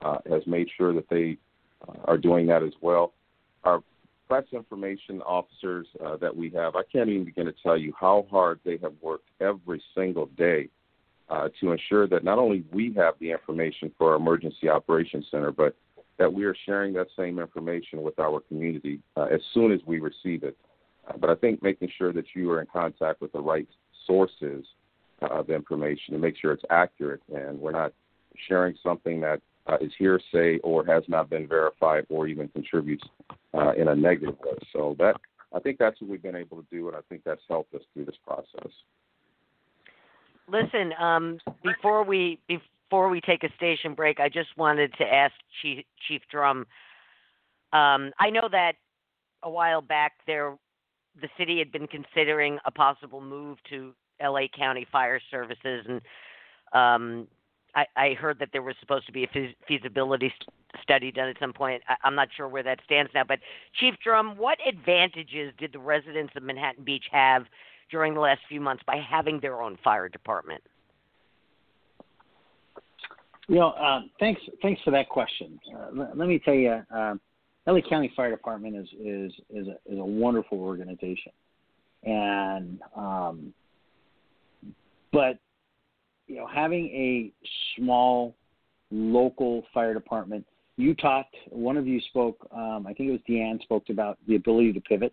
[0.00, 1.36] uh, has made sure that they
[1.86, 3.12] uh, are doing that as well.
[3.64, 3.82] Our
[4.28, 8.26] press information officers uh, that we have, I can't even begin to tell you how
[8.30, 10.68] hard they have worked every single day
[11.30, 15.50] uh, to ensure that not only we have the information for our emergency operations center,
[15.50, 15.74] but
[16.18, 20.00] that we are sharing that same information with our community uh, as soon as we
[20.00, 20.56] receive it.
[21.08, 23.68] Uh, but I think making sure that you are in contact with the right
[24.06, 24.64] sources
[25.22, 27.92] uh, of information to make sure it's accurate and we're not
[28.48, 33.04] sharing something that uh, is hearsay or has not been verified or even contributes
[33.54, 34.56] uh, in a negative way.
[34.72, 35.14] So that
[35.54, 37.82] I think that's what we've been able to do, and I think that's helped us
[37.92, 38.72] through this process.
[40.50, 45.34] Listen, um, before we before we take a station break, I just wanted to ask
[45.60, 46.60] Chief, Chief Drum.
[47.72, 48.72] Um, I know that
[49.42, 50.56] a while back there,
[51.20, 56.00] the city had been considering a possible move to LA County Fire Services, and
[56.72, 57.28] um,
[57.74, 59.28] I, I heard that there was supposed to be a
[59.66, 60.32] feasibility
[60.82, 61.82] study done at some point.
[61.88, 63.38] I, I'm not sure where that stands now, but
[63.78, 67.44] Chief Drum, what advantages did the residents of Manhattan Beach have
[67.90, 70.62] during the last few months by having their own fire department?
[73.48, 75.58] You know, uh, thanks thanks for that question.
[75.74, 77.14] Uh, let, let, me tell you, uh,
[77.66, 81.32] LA County Fire Department is is is a, is a wonderful organization,
[82.04, 83.54] and um,
[85.12, 85.38] but
[86.28, 87.32] you know, having a
[87.76, 88.34] small
[88.90, 90.46] local fire department.
[90.76, 91.34] You talked.
[91.48, 92.46] One of you spoke.
[92.54, 95.12] Um, I think it was Deanne spoke about the ability to pivot.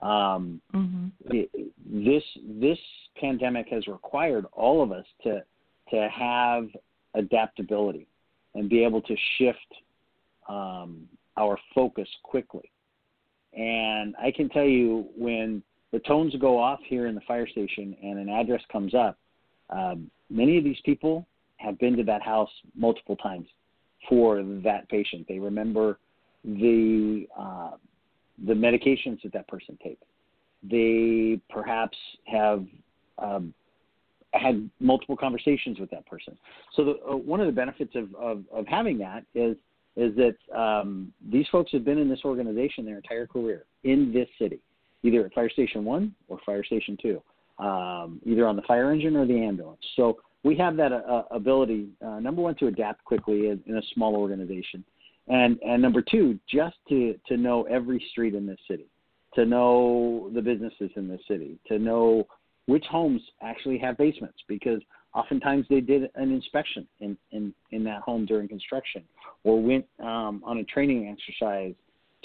[0.00, 1.08] Um, mm-hmm.
[1.24, 1.50] it,
[1.84, 2.22] this
[2.60, 2.78] this
[3.20, 5.42] pandemic has required all of us to
[5.90, 6.68] to have
[7.14, 8.06] adaptability
[8.54, 9.58] and be able to shift
[10.48, 12.70] um, our focus quickly.
[13.56, 15.62] And I can tell you when
[15.92, 19.18] the tones go off here in the fire station and an address comes up,
[19.70, 23.46] um, many of these people have been to that house multiple times
[24.08, 25.26] for that patient.
[25.28, 25.98] They remember
[26.44, 27.72] the uh,
[28.46, 30.06] the medications that that person takes.
[30.62, 32.64] They perhaps have
[33.18, 33.52] um,
[34.32, 36.36] had multiple conversations with that person.
[36.74, 39.56] So the, uh, one of the benefits of, of, of having that is
[39.96, 44.28] is that um, these folks have been in this organization their entire career in this
[44.38, 44.60] city,
[45.02, 47.20] either at Fire Station One or Fire Station Two,
[47.58, 49.80] um, either on the fire engine or the ambulance.
[49.96, 53.82] So we have that uh, ability, uh, number one, to adapt quickly in, in a
[53.94, 54.84] small organization,
[55.28, 58.86] and and number two, just to to know every street in this city,
[59.34, 62.26] to know the businesses in this city, to know
[62.66, 64.80] which homes actually have basements because
[65.14, 69.02] oftentimes they did an inspection in, in, in that home during construction
[69.42, 71.74] or went um, on a training exercise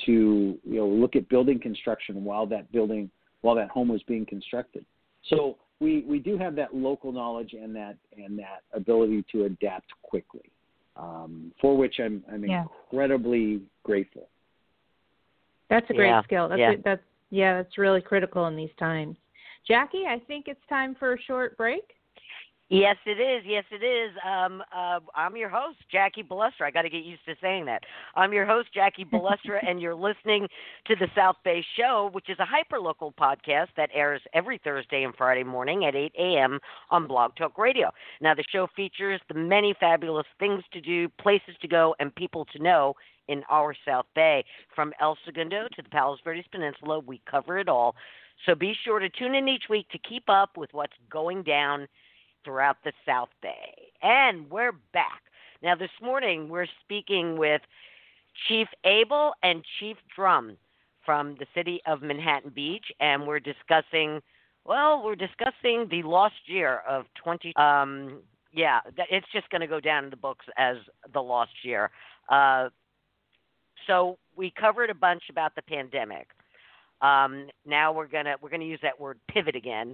[0.06, 3.10] to you know look at building construction while that building
[3.42, 4.86] while that home was being constructed.
[5.30, 9.92] So we, we do have that local knowledge and that and that ability to adapt
[10.02, 10.50] quickly,
[10.96, 12.66] um, for which I'm I'm yeah.
[12.92, 14.30] incredibly grateful.
[15.70, 16.50] That's a great Yeah, skill.
[16.50, 16.72] That's yeah.
[16.74, 19.18] a, that's yeah, that's really critical in these times.
[19.68, 21.84] Jackie, I think it's time for a short break.
[22.74, 23.44] Yes, it is.
[23.46, 24.12] Yes, it is.
[24.28, 26.64] Um, uh, I'm your host, Jackie Balestra.
[26.66, 27.84] I got to get used to saying that.
[28.16, 30.48] I'm your host, Jackie Balestra, and you're listening
[30.88, 35.14] to the South Bay Show, which is a hyperlocal podcast that airs every Thursday and
[35.16, 36.58] Friday morning at 8 a.m.
[36.90, 37.92] on Blog Talk Radio.
[38.22, 42.44] Now, the show features the many fabulous things to do, places to go, and people
[42.54, 42.96] to know
[43.28, 44.44] in our South Bay.
[44.76, 47.94] From El Segundo to the Palos Verdes Peninsula, we cover it all.
[48.48, 51.88] So be sure to tune in each week to keep up with what's going down
[52.44, 53.74] throughout the South Bay.
[54.02, 55.22] And we're back.
[55.62, 57.62] Now, this morning we're speaking with
[58.48, 60.58] Chief Abell and Chief Drum
[61.06, 64.22] from the city of Manhattan Beach, and we're discussing,
[64.66, 67.56] well, we're discussing the lost year of 20.
[67.56, 68.80] Um, yeah,
[69.10, 70.78] it's just going to go down in the books as
[71.14, 71.90] the lost year.
[72.30, 72.70] Uh,
[73.88, 76.28] so we covered a bunch about the pandemic.
[77.02, 79.94] Um, now we're gonna we're gonna use that word pivot again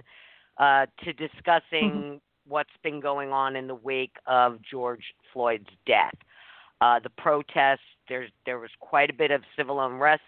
[0.58, 6.14] uh, to discussing what's been going on in the wake of George Floyd's death.
[6.80, 10.22] Uh, the protests there was quite a bit of civil unrest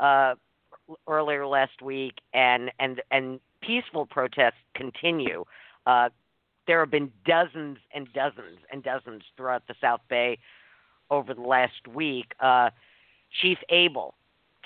[0.00, 0.34] uh,
[1.06, 5.44] earlier last week, and and and peaceful protests continue.
[5.86, 6.08] Uh,
[6.66, 10.38] there have been dozens and dozens and dozens throughout the South Bay
[11.10, 12.32] over the last week.
[12.40, 12.70] Uh,
[13.40, 14.14] Chief Abell,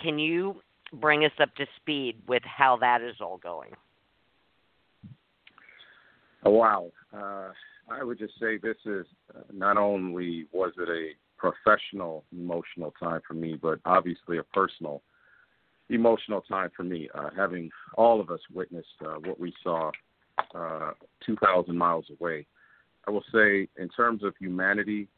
[0.02, 0.60] can you
[0.92, 3.70] bring us up to speed with how that is all going?
[6.48, 6.92] Wow.
[7.12, 7.50] Uh,
[7.90, 13.20] I would just say this is uh, not only was it a professional emotional time
[13.26, 15.02] for me, but obviously a personal
[15.88, 17.08] emotional time for me.
[17.14, 19.90] Uh, having all of us witnessed uh, what we saw
[20.54, 20.92] uh,
[21.24, 22.46] 2,000 miles away.
[23.06, 25.08] I will say, in terms of humanity,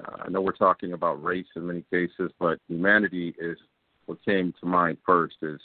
[0.00, 3.56] uh, I know we're talking about race in many cases, but humanity is
[4.06, 5.60] what came to mind first is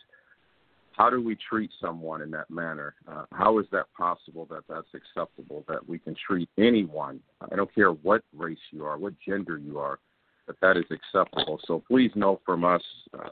[0.95, 2.95] how do we treat someone in that manner?
[3.08, 7.19] Uh, how is that possible that that's acceptable, that we can treat anyone,
[7.51, 9.99] I don't care what race you are, what gender you are,
[10.47, 11.60] that that is acceptable.
[11.65, 12.84] So please know from us,
[13.17, 13.29] uh,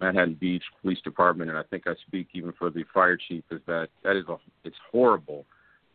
[0.00, 3.60] Manhattan Beach Police Department, and I think I speak even for the fire chief, is
[3.66, 5.46] that that is a, it's horrible.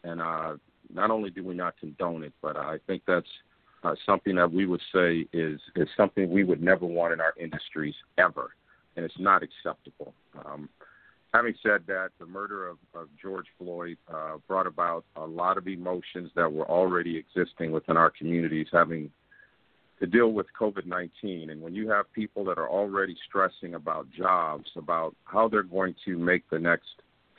[0.04, 0.58] And uh,
[0.92, 3.28] not only do we not condone it, but I think that's
[3.84, 7.34] uh, something that we would say is is something we would never want in our
[7.40, 8.50] industries ever,
[8.98, 10.14] and it's not acceptable.
[10.44, 10.68] Um,
[11.34, 15.68] having said that, the murder of, of George Floyd uh, brought about a lot of
[15.68, 19.12] emotions that were already existing within our communities, having
[20.00, 21.52] to deal with COVID 19.
[21.52, 25.96] And when you have people that are already stressing about jobs, about how they're going
[26.06, 26.90] to make the next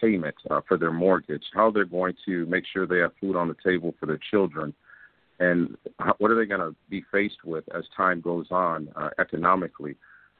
[0.00, 3.48] payment uh, for their mortgage, how they're going to make sure they have food on
[3.48, 4.72] the table for their children,
[5.40, 5.76] and
[6.18, 9.96] what are they going to be faced with as time goes on uh, economically.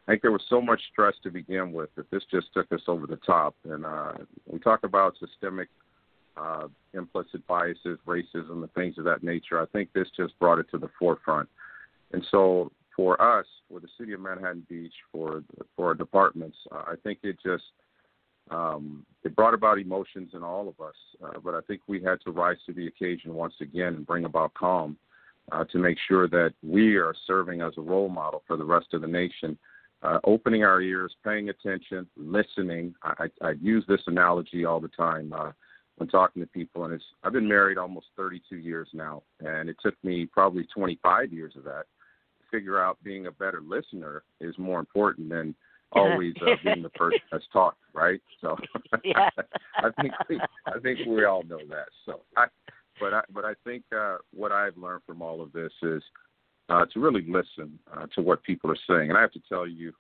[0.08, 2.80] I think there was so much stress to begin with that this just took us
[2.88, 3.54] over the top.
[3.64, 4.12] And uh,
[4.46, 5.68] we talk about systemic
[6.34, 9.60] uh, implicit biases, racism, and things of that nature.
[9.60, 11.46] I think this just brought it to the forefront.
[12.12, 15.44] And so for us, for the city of Manhattan Beach, for
[15.76, 17.64] for our departments, uh, I think it just
[18.50, 20.94] um, it brought about emotions in all of us.
[21.22, 24.24] Uh, but I think we had to rise to the occasion once again and bring
[24.24, 24.96] about calm
[25.52, 28.94] uh, to make sure that we are serving as a role model for the rest
[28.94, 29.58] of the nation.
[30.00, 32.94] Uh, opening our ears, paying attention, listening.
[33.02, 35.50] I, I, I use this analogy all the time uh,
[35.96, 39.76] when talking to people, and it's I've been married almost 32 years now, and it
[39.82, 41.86] took me probably 25 years of that
[42.38, 45.52] to figure out being a better listener is more important than
[45.92, 48.20] always uh, being the person that's talking, right?
[48.40, 48.56] So
[49.04, 49.30] Yeah.
[49.78, 51.88] I think we, I think we all know that.
[52.06, 52.46] So, I,
[53.00, 56.02] but I but I think uh, what I've learned from all of this is
[56.68, 59.10] uh, to really listen uh, to what people are saying.
[59.10, 59.92] And I have to tell you,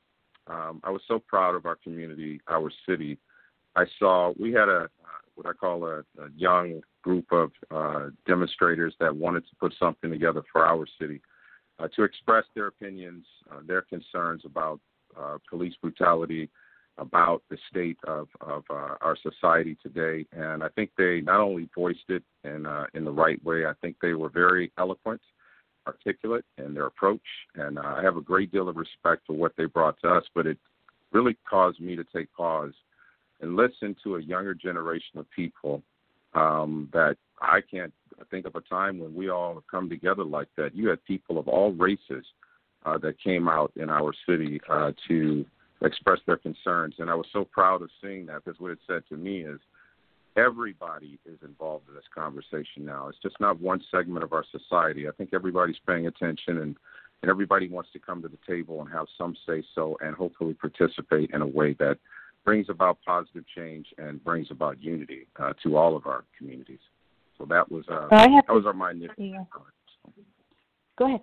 [0.46, 3.18] um, I was so proud of our community, our city.
[3.76, 4.88] I saw we had a
[5.38, 10.10] what I call a, a young group of uh, demonstrators that wanted to put something
[10.10, 11.20] together for our city
[11.78, 14.80] uh, to express their opinions, uh, their concerns about
[15.18, 16.50] uh, police brutality,
[16.98, 20.26] about the state of, of uh, our society today.
[20.32, 23.74] And I think they not only voiced it in, uh, in the right way, I
[23.80, 25.20] think they were very eloquent,
[25.88, 27.20] articulate in their approach.
[27.54, 30.46] And I have a great deal of respect for what they brought to us, but
[30.46, 30.58] it
[31.12, 32.72] really caused me to take pause
[33.40, 35.82] and listen to a younger generation of people
[36.34, 37.92] um, that I can't
[38.30, 40.74] think of a time when we all have come together like that.
[40.74, 42.24] You had people of all races
[42.84, 45.46] uh, that came out in our city uh, to
[45.82, 49.02] express their concerns, and I was so proud of seeing that because what it said
[49.08, 49.60] to me is
[50.36, 53.08] everybody is involved in this conversation now.
[53.08, 55.08] It's just not one segment of our society.
[55.08, 56.76] I think everybody's paying attention and
[57.22, 60.54] and everybody wants to come to the table and have some say so and hopefully
[60.54, 61.98] participate in a way that
[62.44, 66.78] brings about positive change and brings about unity uh, to all of our communities.
[67.36, 69.02] So that was uh, that was our mind.
[69.18, 69.44] Yeah.
[70.96, 71.20] Go ahead.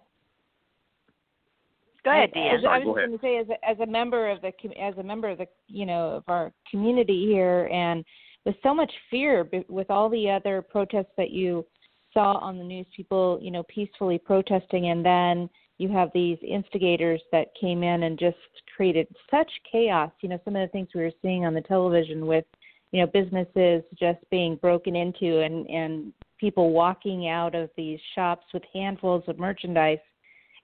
[2.03, 2.65] Go ahead, Deanne.
[2.65, 5.03] I, I was going to say, as a, as a member of the as a
[5.03, 8.05] member of the you know of our community here, and
[8.45, 11.65] with so much fear, with all the other protests that you
[12.13, 17.21] saw on the news, people you know peacefully protesting, and then you have these instigators
[17.31, 18.37] that came in and just
[18.75, 20.11] created such chaos.
[20.21, 22.45] You know, some of the things we were seeing on the television with
[22.91, 28.45] you know businesses just being broken into and and people walking out of these shops
[28.53, 29.99] with handfuls of merchandise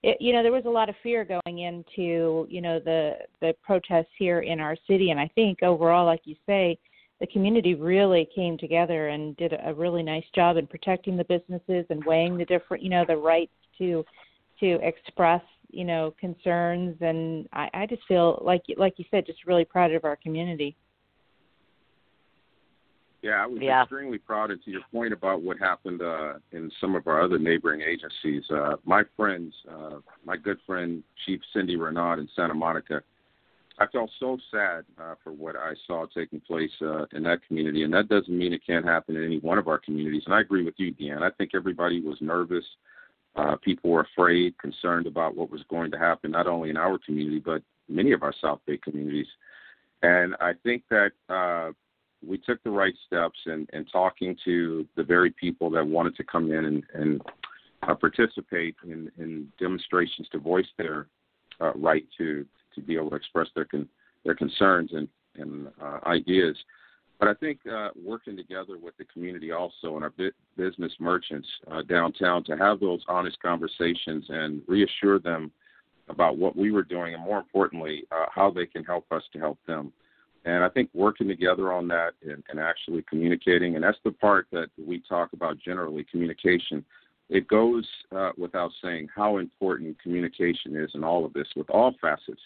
[0.02, 3.54] it, you know there was a lot of fear going into you know the the
[3.62, 6.78] protests here in our city and i think overall like you say
[7.22, 11.86] the community really came together and did a really nice job in protecting the businesses
[11.88, 14.04] and weighing the different you know the rights to
[14.58, 19.46] to express you know concerns and i i just feel like like you said just
[19.46, 20.76] really proud of our community
[23.22, 23.82] yeah, I was yeah.
[23.82, 24.50] extremely proud.
[24.50, 28.42] And to your point about what happened uh, in some of our other neighboring agencies,
[28.50, 33.00] uh, my friends, uh, my good friend Chief Cindy Renaud in Santa Monica,
[33.82, 37.82] I felt so sad uh, for what I saw taking place uh, in that community.
[37.82, 40.22] And that doesn't mean it can't happen in any one of our communities.
[40.26, 41.22] And I agree with you, Deanne.
[41.22, 42.64] I think everybody was nervous.
[43.34, 46.96] Uh, people were afraid, concerned about what was going to happen, not only in our
[47.04, 49.26] community, but many of our South Bay communities.
[50.02, 51.72] And I think that uh,
[52.24, 56.24] we took the right steps in, in talking to the very people that wanted to
[56.24, 57.22] come in and, and
[57.82, 61.08] uh, participate in, in demonstrations to voice their
[61.60, 63.88] uh, right to to be able to express their con-
[64.24, 66.56] their concerns and and uh, ideas.
[67.18, 71.48] But I think uh, working together with the community also and our bi- business merchants
[71.70, 75.52] uh, downtown to have those honest conversations and reassure them
[76.08, 79.38] about what we were doing and more importantly uh, how they can help us to
[79.38, 79.92] help them.
[80.44, 84.48] And I think working together on that and, and actually communicating, and that's the part
[84.50, 86.84] that we talk about generally communication.
[87.28, 91.94] It goes uh, without saying how important communication is in all of this, with all
[92.00, 92.40] facets.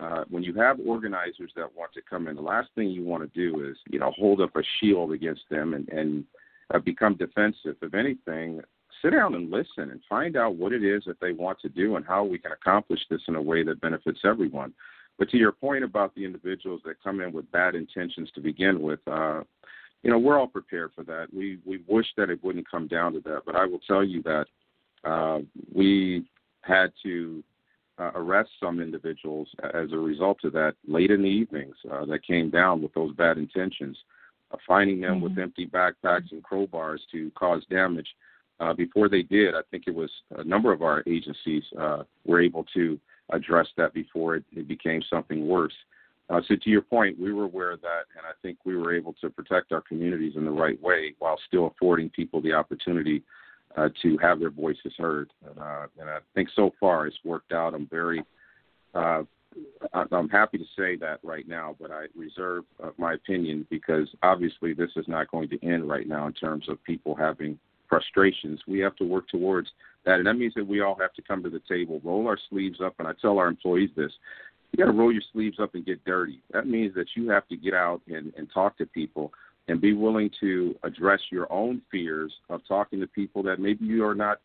[0.00, 3.22] Uh, when you have organizers that want to come in, the last thing you want
[3.22, 6.24] to do is, you know, hold up a shield against them and, and
[6.72, 7.76] uh, become defensive.
[7.82, 8.62] If anything,
[9.02, 11.96] sit down and listen and find out what it is that they want to do
[11.96, 14.72] and how we can accomplish this in a way that benefits everyone.
[15.18, 18.80] But to your point about the individuals that come in with bad intentions to begin
[18.80, 19.42] with, uh,
[20.02, 21.26] you know, we're all prepared for that.
[21.30, 24.22] We we wish that it wouldn't come down to that, but I will tell you
[24.22, 24.46] that
[25.04, 25.40] uh,
[25.74, 26.24] we
[26.62, 27.44] had to
[28.00, 32.26] uh, arrest some individuals as a result of that late in the evenings uh, that
[32.26, 33.96] came down with those bad intentions,
[34.52, 35.24] uh, finding them mm-hmm.
[35.24, 38.08] with empty backpacks and crowbars to cause damage.
[38.58, 42.40] Uh, before they did, I think it was a number of our agencies uh, were
[42.40, 42.98] able to
[43.30, 45.72] address that before it, it became something worse.
[46.28, 48.94] Uh, so to your point, we were aware of that, and I think we were
[48.94, 53.22] able to protect our communities in the right way while still affording people the opportunity
[53.76, 55.30] uh, to have their voices heard.
[55.44, 57.74] Uh, and I think so far it's worked out.
[57.74, 58.22] I'm very,
[58.94, 59.22] uh,
[59.92, 64.74] I'm happy to say that right now, but I reserve uh, my opinion because obviously
[64.74, 67.58] this is not going to end right now in terms of people having
[67.88, 68.60] frustrations.
[68.68, 69.68] We have to work towards
[70.04, 72.38] that, and that means that we all have to come to the table, roll our
[72.48, 74.12] sleeves up, and I tell our employees this:
[74.72, 76.40] you got to roll your sleeves up and get dirty.
[76.52, 79.32] That means that you have to get out and, and talk to people
[79.68, 84.04] and be willing to address your own fears of talking to people that maybe you
[84.04, 84.38] are not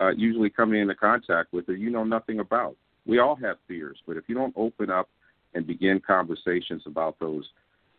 [0.00, 2.76] uh, usually coming into contact with or you know nothing about.
[3.06, 5.08] We all have fears, but if you don't open up
[5.54, 7.44] and begin conversations about those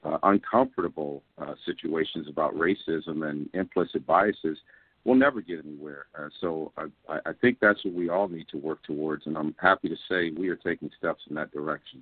[0.03, 4.57] uh, uncomfortable uh, situations about racism and implicit biases,
[5.05, 6.05] we'll never get anywhere.
[6.17, 9.55] Uh, so I, I think that's what we all need to work towards, and I'm
[9.59, 12.01] happy to say we are taking steps in that direction.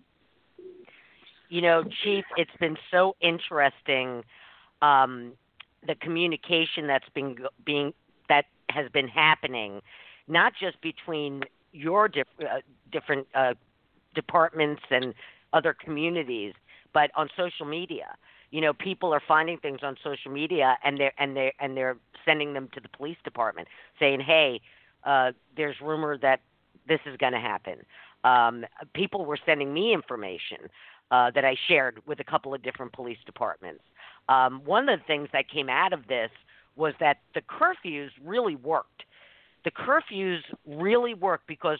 [1.50, 4.24] You know, Chief, it's been so interesting
[4.82, 5.34] um,
[5.86, 7.94] the communication that's been being
[8.30, 9.82] that has been happening,
[10.28, 12.60] not just between your diff, uh,
[12.92, 13.54] different uh,
[14.16, 15.14] departments and
[15.54, 16.54] other communities,
[16.94, 18.16] but on social media.
[18.52, 21.96] You know people are finding things on social media and they're and they and they're
[22.26, 24.60] sending them to the police department saying hey
[25.06, 26.42] uh there's rumor that
[26.86, 27.78] this is going to happen.
[28.26, 30.58] Um people were sending me information
[31.12, 33.84] uh that I shared with a couple of different police departments
[34.30, 36.30] um one of the things that came out of this
[36.76, 39.04] was that the curfews really worked
[39.64, 41.80] the curfews really worked because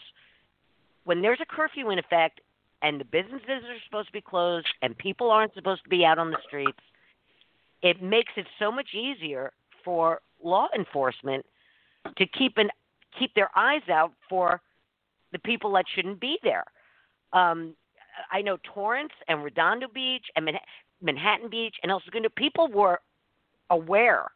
[1.04, 2.40] when there's a curfew in effect
[2.82, 6.18] and the businesses are supposed to be closed and people aren't supposed to be out
[6.18, 6.78] on the streets,
[7.82, 9.52] it makes it so much easier
[9.84, 11.44] for law enforcement
[12.16, 12.68] to keep an
[13.18, 14.60] keep their eyes out for
[15.32, 16.64] the people that shouldn't be there.
[17.32, 17.74] Um,
[18.30, 20.66] I know Torrance and Redondo Beach and Manhattan
[21.50, 23.00] Beach and El Segundo, people were
[23.70, 24.26] aware,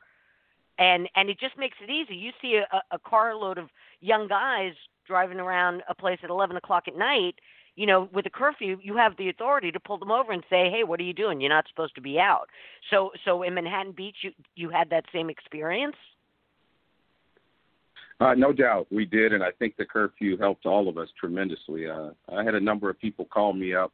[0.78, 2.14] and and it just makes it easy.
[2.14, 3.68] You see a, a carload of
[4.00, 4.72] young guys
[5.06, 7.36] driving around a place at 11 o'clock at night
[7.76, 10.70] you know, with a curfew, you have the authority to pull them over and say,
[10.70, 11.40] "Hey, what are you doing?
[11.40, 12.48] You're not supposed to be out."
[12.90, 15.96] So, so in Manhattan Beach, you you had that same experience.
[18.18, 21.86] Uh, no doubt, we did, and I think the curfew helped all of us tremendously.
[21.86, 23.92] Uh, I had a number of people call me up,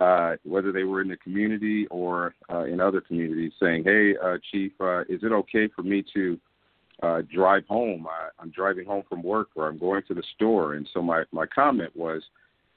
[0.00, 4.36] uh, whether they were in the community or uh, in other communities, saying, "Hey, uh,
[4.50, 6.38] Chief, uh, is it okay for me to
[7.02, 8.06] uh, drive home?
[8.06, 11.24] I, I'm driving home from work, or I'm going to the store." And so my
[11.32, 12.22] my comment was,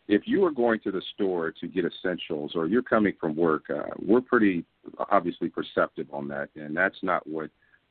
[0.08, 3.70] if you are going to the store to get essentials or you're coming from work,
[3.70, 4.66] uh, we're pretty
[5.12, 7.50] obviously perceptive on that, and that's not what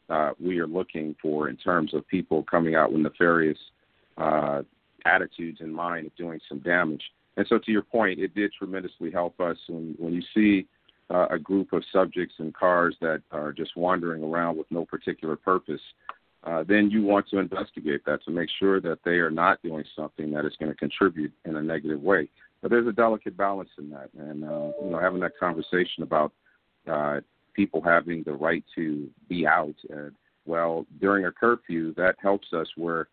[0.09, 3.59] uh, we are looking for in terms of people coming out with nefarious
[4.16, 4.62] uh,
[5.05, 7.03] attitudes in mind of doing some damage.
[7.39, 10.66] And so, to your point, it did tremendously help us when when you see
[11.09, 15.36] uh, a group of subjects in cars that are just wandering around with no particular
[15.36, 15.80] purpose
[16.45, 19.84] uh, then you want to investigate that to make sure that they are not doing
[19.97, 22.28] something that is going to contribute in a negative way.
[22.62, 26.32] But there's a delicate balance in that, and uh, you know, having that conversation about
[26.91, 27.20] uh,
[27.55, 29.74] people having the right to be out.
[29.91, 30.12] And,
[30.47, 33.09] well, during a curfew, that helps us where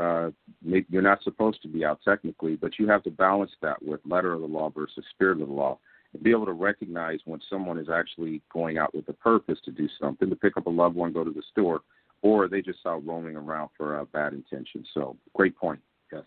[0.00, 0.30] uh,
[0.62, 4.32] you're not supposed to be out technically, but you have to balance that with letter
[4.32, 5.78] of the law versus spirit of the law
[6.12, 9.70] and be able to recognize when someone is actually going out with a purpose to
[9.70, 11.82] do something, to pick up a loved one, go to the store,
[12.22, 14.86] or they just out roaming around for bad intentions.
[14.94, 15.80] So, great point.
[16.12, 16.22] Yes.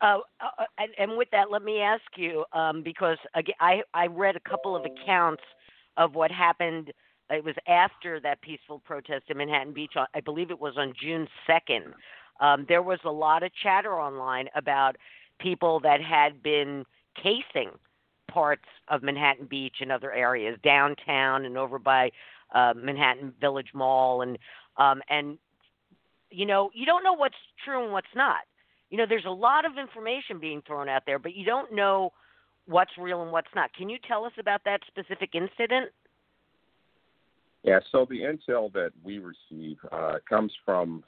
[0.00, 4.06] Uh, uh, and, and, with that, let me ask you um, because again, I I
[4.06, 5.42] read a couple of accounts
[5.98, 6.90] of what happened.
[7.28, 9.92] It was after that peaceful protest in Manhattan Beach.
[10.14, 11.92] I believe it was on June second.
[12.40, 14.96] Um, there was a lot of chatter online about
[15.38, 16.84] people that had been
[17.22, 17.70] casing
[18.30, 22.10] parts of Manhattan Beach and other areas, downtown and over by
[22.54, 24.38] uh, Manhattan Village Mall, and
[24.76, 25.38] um, and
[26.30, 27.34] you know you don't know what's
[27.64, 28.40] true and what's not.
[28.90, 32.12] You know, there's a lot of information being thrown out there, but you don't know
[32.66, 33.72] what's real and what's not.
[33.74, 35.90] Can you tell us about that specific incident?
[37.62, 41.04] Yeah, so the intel that we receive uh, comes from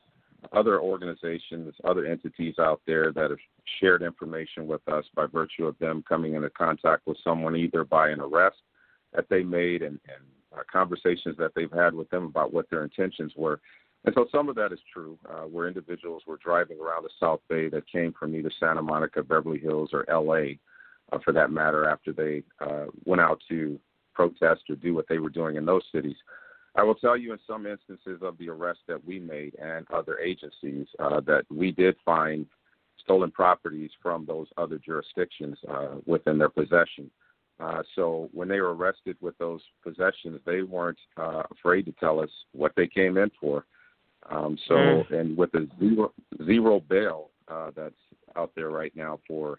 [0.53, 3.39] other organizations, other entities out there that have
[3.81, 8.11] shared information with us by virtue of them coming into contact with someone either by
[8.11, 8.57] an arrest
[9.15, 10.25] that they made and, and
[10.57, 13.61] uh, conversations that they've had with them about what their intentions were.
[14.05, 17.41] And so some of that is true, uh, where individuals were driving around the South
[17.49, 20.55] Bay that came from either Santa Monica, Beverly Hills, or LA,
[21.13, 23.79] uh, for that matter, after they uh, went out to
[24.13, 26.17] protest or do what they were doing in those cities.
[26.75, 30.19] I will tell you in some instances of the arrests that we made and other
[30.19, 32.47] agencies uh, that we did find
[33.03, 37.11] stolen properties from those other jurisdictions uh, within their possession.
[37.61, 42.21] Uh, so when they were arrested with those possessions, they weren't uh, afraid to tell
[42.21, 43.67] us what they came in for.
[44.31, 45.13] Um, so, mm.
[45.13, 46.13] and with the zero,
[46.45, 47.95] zero bail uh, that's
[48.37, 49.59] out there right now for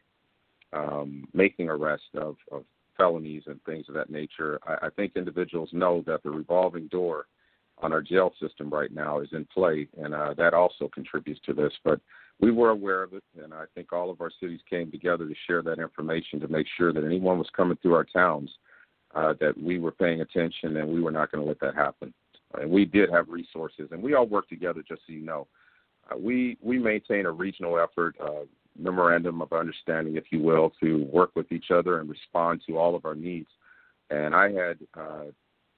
[0.71, 2.63] um, making arrests of, of
[2.97, 7.25] felonies and things of that nature, I, I think individuals know that the revolving door
[7.79, 11.53] on our jail system right now is in play, and uh, that also contributes to
[11.53, 11.73] this.
[11.83, 11.99] But
[12.39, 15.35] we were aware of it, and I think all of our cities came together to
[15.47, 18.49] share that information to make sure that anyone was coming through our towns
[19.15, 22.13] uh, that we were paying attention and we were not going to let that happen.
[22.59, 24.83] And we did have resources, and we all worked together.
[24.87, 25.47] Just so you know,
[26.11, 28.45] uh, we we maintain a regional effort, uh,
[28.77, 32.95] memorandum of understanding, if you will, to work with each other and respond to all
[32.95, 33.49] of our needs.
[34.09, 35.25] And I had uh,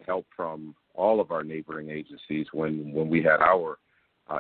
[0.06, 3.78] help from all of our neighboring agencies when when we had our
[4.28, 4.40] uh,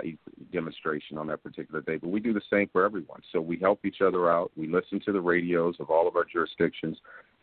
[0.51, 1.97] demonstration on that particular day.
[1.97, 3.21] But we do the same for everyone.
[3.31, 4.51] So we help each other out.
[4.55, 6.97] We listen to the radios of all of our jurisdictions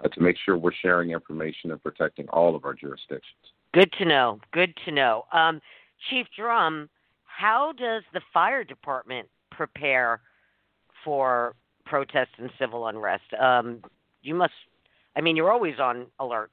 [0.05, 3.53] uh, to make sure we're sharing information and protecting all of our jurisdictions.
[3.73, 4.41] Good to know.
[4.53, 5.25] Good to know.
[5.33, 5.61] Um,
[6.11, 6.89] Chief Drum,
[7.25, 10.21] how does the fire department prepare
[11.05, 13.25] for protests and civil unrest?
[13.41, 13.83] Um,
[14.23, 14.53] you must,
[15.17, 16.51] I mean, you're always on alert.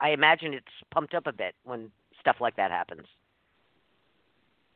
[0.00, 1.90] I imagine it's pumped up a bit when
[2.20, 3.06] stuff like that happens.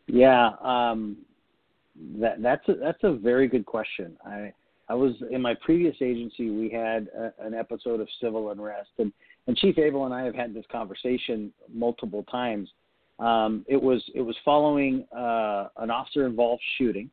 [0.06, 1.16] Yeah, um,
[2.20, 4.16] that that's a, that's a very good question.
[4.24, 4.52] I
[4.88, 6.50] I was in my previous agency.
[6.50, 9.12] We had a, an episode of civil unrest, and
[9.46, 12.68] and Chief Abell and I have had this conversation multiple times.
[13.18, 17.10] Um, it was it was following uh, an officer involved shooting,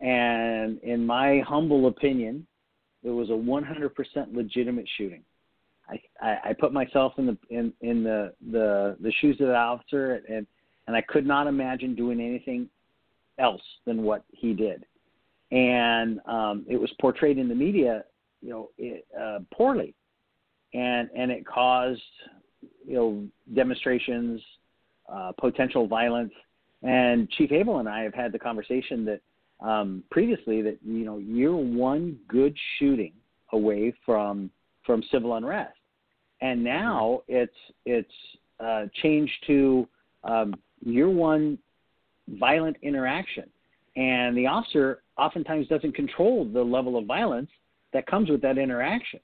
[0.00, 2.46] and in my humble opinion,
[3.02, 5.22] it was a 100% legitimate shooting.
[5.88, 9.54] I, I, I put myself in the in, in the, the the shoes of the
[9.54, 10.46] officer, and
[10.86, 12.68] and I could not imagine doing anything
[13.38, 14.84] else than what he did.
[15.50, 18.04] And um, it was portrayed in the media,
[18.40, 19.94] you know, it, uh, poorly,
[20.72, 22.00] and and it caused,
[22.86, 23.24] you know,
[23.54, 24.40] demonstrations,
[25.12, 26.32] uh, potential violence.
[26.82, 29.20] And Chief Abell and I have had the conversation that
[29.64, 33.12] um, previously that you know you're one good shooting
[33.52, 34.50] away from
[34.84, 35.76] from civil unrest,
[36.40, 37.56] and now it's
[37.86, 38.12] it's
[38.60, 39.88] uh, changed to
[40.22, 40.54] um,
[40.84, 41.58] you're one
[42.28, 43.44] violent interaction.
[43.96, 47.50] And the officer oftentimes doesn't control the level of violence
[47.92, 49.20] that comes with that interaction.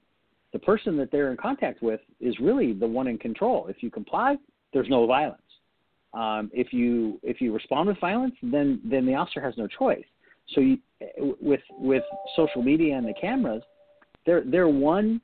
[0.53, 3.67] The person that they're in contact with is really the one in control.
[3.67, 4.37] If you comply,
[4.73, 5.41] there's no violence.
[6.13, 10.03] Um, if you if you respond with violence, then then the officer has no choice.
[10.53, 10.77] So you,
[11.41, 12.03] with with
[12.35, 13.63] social media and the cameras,
[14.25, 15.21] they're they're one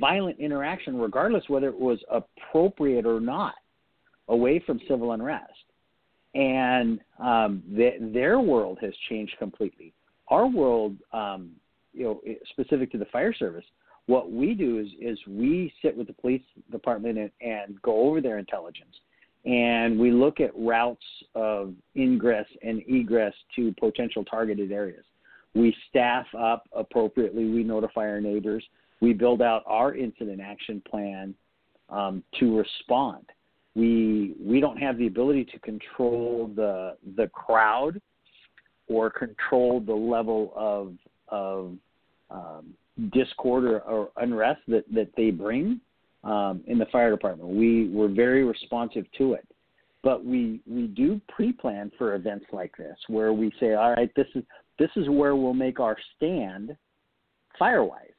[0.00, 3.54] violent interaction, regardless whether it was appropriate or not,
[4.28, 5.52] away from civil unrest
[6.36, 9.94] and um, their world has changed completely.
[10.28, 11.52] Our world, um,
[11.94, 12.20] you know,
[12.50, 13.64] specific to the fire service,
[14.06, 18.20] what we do is is we sit with the police department and, and go over
[18.20, 18.94] their intelligence,
[19.46, 25.04] and we look at routes of ingress and egress to potential targeted areas.
[25.54, 27.48] We staff up appropriately.
[27.48, 28.64] We notify our neighbors.
[29.00, 31.34] We build out our incident action plan
[31.88, 33.24] um, to respond
[33.76, 38.00] we we don't have the ability to control the the crowd
[38.88, 40.94] or control the level of
[41.28, 41.74] of
[42.30, 42.74] um,
[43.12, 45.80] discord or, or, unrest that that they bring
[46.26, 47.50] um, in the fire department.
[47.50, 49.46] We we're very responsive to it,
[50.02, 54.28] but we we do pre-plan for events like this where we say, all right, this
[54.34, 54.44] is
[54.78, 56.76] this is where we'll make our stand
[57.60, 58.12] firewise.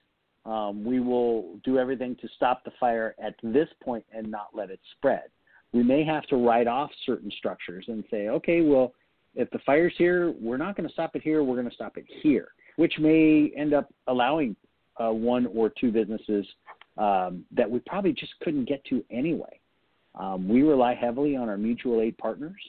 [0.45, 4.69] Um, we will do everything to stop the fire at this point and not let
[4.69, 5.23] it spread
[5.73, 8.93] we may have to write off certain structures and say, okay, well,
[9.35, 11.97] if the fire's here, we're not going to stop it here, we're going to stop
[11.97, 14.55] it here, which may end up allowing
[14.97, 16.45] uh, one or two businesses
[16.97, 19.59] um, that we probably just couldn't get to anyway.
[20.15, 22.59] Um, we rely heavily on our mutual aid partners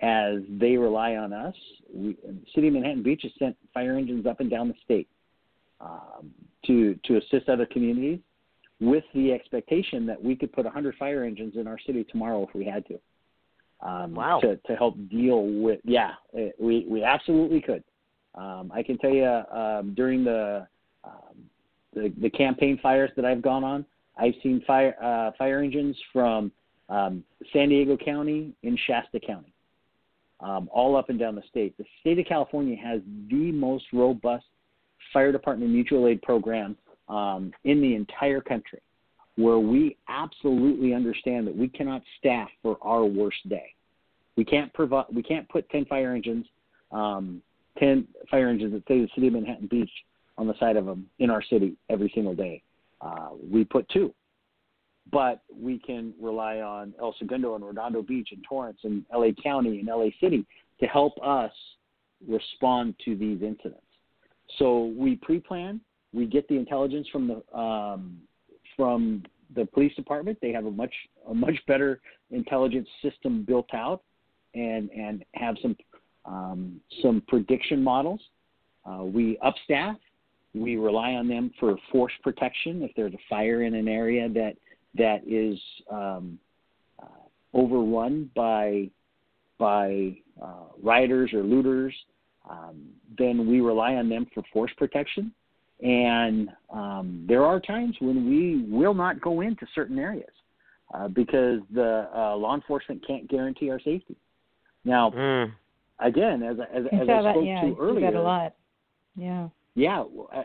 [0.00, 1.54] as they rely on us.
[1.92, 2.16] We,
[2.54, 5.08] City of Manhattan Beach has sent fire engines up and down the state
[5.80, 6.30] um,
[6.66, 8.20] to to assist other communities
[8.80, 12.54] with the expectation that we could put 100 fire engines in our city tomorrow if
[12.54, 12.98] we had to.
[13.80, 14.40] Um, wow.
[14.40, 17.84] To, to help deal with, yeah, it, we, we absolutely could.
[18.34, 20.66] Um, I can tell you um, during the,
[21.04, 21.36] um,
[21.98, 23.84] the, the campaign fires that I've gone on,
[24.16, 26.50] I've seen fire uh, fire engines from
[26.88, 29.52] um, San Diego County in Shasta County,
[30.40, 31.76] um, all up and down the state.
[31.78, 34.46] The state of California has the most robust
[35.12, 36.76] fire department mutual aid program
[37.08, 38.80] um, in the entire country
[39.36, 43.72] where we absolutely understand that we cannot staff for our worst day.
[44.36, 45.06] We can't provide.
[45.12, 46.46] We can't put ten fire engines,
[46.90, 47.40] um,
[47.78, 49.90] ten fire engines that say the city of Manhattan Beach
[50.38, 52.62] on the side of them in our city every single day.
[53.00, 54.14] Uh, we put two,
[55.12, 59.80] but we can rely on El Segundo and Redondo Beach and Torrance and LA County
[59.80, 60.46] and LA City
[60.80, 61.52] to help us
[62.26, 63.82] respond to these incidents.
[64.58, 65.80] So we pre-plan,
[66.12, 68.18] we get the intelligence from the um,
[68.76, 69.24] from
[69.54, 70.38] the police department.
[70.40, 70.94] They have a much
[71.28, 74.02] a much better intelligence system built out,
[74.54, 75.76] and and have some
[76.24, 78.20] um, some prediction models.
[78.84, 79.96] Uh, we upstaff.
[80.58, 84.54] We rely on them for force protection if there's a fire in an area that
[84.96, 85.58] that is
[85.90, 86.38] um,
[87.02, 87.06] uh,
[87.54, 88.90] overrun by
[89.58, 91.94] by uh, rioters or looters.
[92.48, 92.86] Um,
[93.18, 95.32] then we rely on them for force protection.
[95.82, 100.30] And um, there are times when we will not go into certain areas
[100.94, 104.16] uh, because the uh, law enforcement can't guarantee our safety.
[104.84, 105.52] Now, Mm.
[106.00, 107.32] again, as I- as, I as I that.
[107.32, 108.54] spoke Yeah, to earlier, that a lot.
[109.16, 109.48] Yeah.
[109.78, 110.02] Yeah,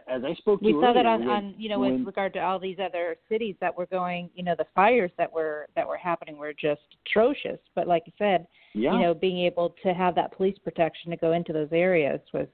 [0.07, 2.33] as I spoke to we saw that on, when- on you know when- with regard
[2.33, 5.87] to all these other cities that were going you know the fires that were that
[5.87, 7.59] were happening were just atrocious.
[7.73, 11.17] But like you said yeah, you know being able to have that police protection to
[11.17, 12.47] go into those areas was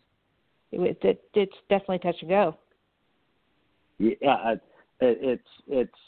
[0.72, 2.56] it was it, it's definitely touch and go.
[3.98, 4.56] Yeah, uh,
[5.02, 6.00] it, it's it's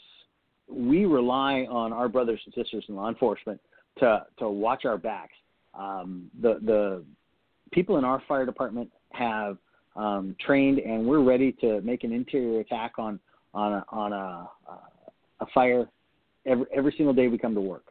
[0.68, 3.60] we rely on our brothers and sisters in law enforcement
[3.98, 5.36] to to watch our backs.
[5.74, 7.04] Um, the the
[7.72, 9.58] people in our fire department have
[9.96, 13.18] um, trained, and we're ready to make an interior attack on
[13.54, 14.48] on a, on a
[15.40, 15.86] a fire
[16.46, 17.84] every every single day we come to work.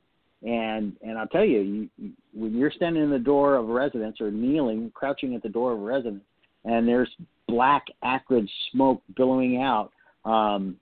[0.43, 4.19] And and I'll tell you, you, when you're standing in the door of a residence
[4.19, 6.23] or kneeling, crouching at the door of a residence,
[6.65, 7.09] and there's
[7.47, 9.91] black acrid smoke billowing out,
[10.25, 10.77] um,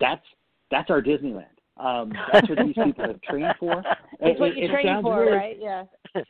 [0.00, 0.24] that's
[0.70, 1.46] that's our Disneyland.
[1.76, 3.80] Um, that's what these people have trained for.
[4.20, 5.84] it's It- what you it train for weird, right yeah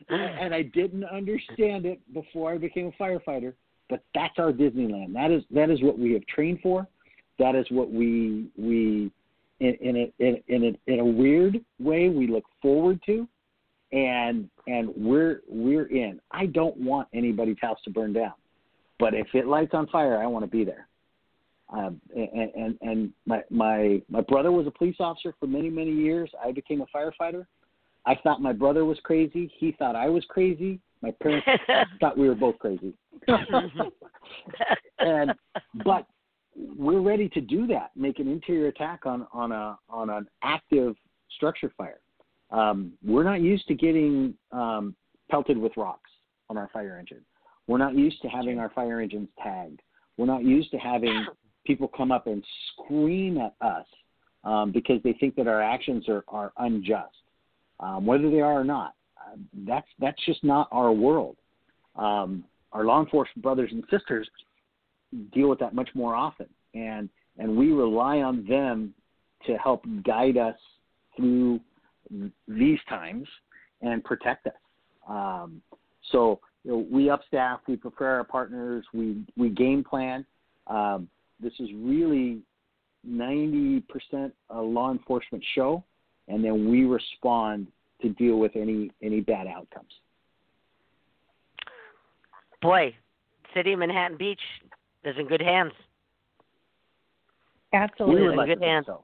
[0.09, 3.53] and I didn't understand it before I became a firefighter.
[3.89, 5.13] But that's our Disneyland.
[5.13, 6.87] That is that is what we have trained for.
[7.39, 9.11] That is what we we
[9.59, 13.27] in in a in, in a in a weird way we look forward to,
[13.91, 16.19] and and we're we're in.
[16.31, 18.33] I don't want anybody's house to burn down,
[18.99, 20.87] but if it lights on fire, I want to be there.
[21.69, 25.91] Um, and and and my my my brother was a police officer for many many
[25.91, 26.29] years.
[26.43, 27.45] I became a firefighter.
[28.05, 29.51] I thought my brother was crazy.
[29.57, 30.79] He thought I was crazy.
[31.01, 31.47] My parents
[31.99, 32.93] thought we were both crazy.
[34.99, 35.33] and
[35.83, 36.07] but
[36.77, 37.91] we're ready to do that.
[37.95, 40.95] Make an interior attack on on a on an active
[41.35, 41.99] structure fire.
[42.51, 44.95] Um, we're not used to getting um,
[45.29, 46.09] pelted with rocks
[46.49, 47.21] on our fire engine.
[47.67, 49.81] We're not used to having our fire engines tagged.
[50.17, 51.25] We're not used to having
[51.65, 53.85] people come up and scream at us
[54.43, 57.15] um, because they think that our actions are, are unjust,
[57.81, 58.93] um, whether they are or not.
[59.17, 59.35] Uh,
[59.67, 61.35] that's that's just not our world.
[61.95, 64.29] Um, our law enforcement brothers and sisters
[65.33, 68.93] deal with that much more often, and and we rely on them
[69.45, 70.57] to help guide us
[71.15, 71.59] through
[72.47, 73.27] these times
[73.81, 74.53] and protect us.
[75.07, 75.61] Um,
[76.11, 80.25] so you know, we upstaff, we prepare our partners, we we game plan.
[80.67, 81.07] Um,
[81.39, 82.39] this is really
[83.07, 83.83] 90%
[84.49, 85.83] a law enforcement show,
[86.27, 87.67] and then we respond
[88.01, 89.91] to deal with any any bad outcomes.
[92.61, 92.95] Boy,
[93.53, 94.41] City of Manhattan Beach
[95.03, 95.73] is in good hands.
[97.73, 98.85] absolutely We would in good hands.
[98.87, 99.03] so.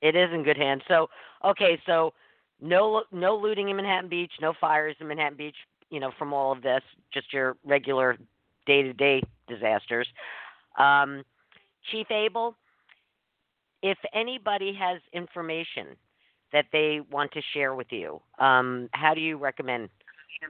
[0.00, 0.82] It is in good hands.
[0.88, 1.08] So,
[1.44, 2.12] okay, so
[2.60, 5.56] no no looting in Manhattan Beach, no fires in Manhattan Beach.
[5.90, 6.82] You know, from all of this,
[7.12, 8.16] just your regular
[8.66, 10.06] day to day disasters.
[10.78, 11.24] Um,
[11.90, 12.54] Chief Abell,
[13.82, 15.88] if anybody has information
[16.52, 19.88] that they want to share with you, um, how do you recommend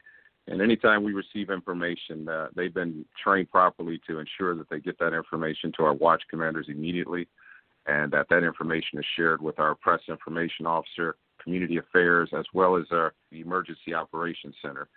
[0.47, 4.97] And anytime we receive information, uh, they've been trained properly to ensure that they get
[5.01, 7.27] that information to our watch commanders immediately,
[7.87, 12.77] and that that information is shared with our press information officer, community affairs, as well
[12.77, 14.89] as our emergency operations center.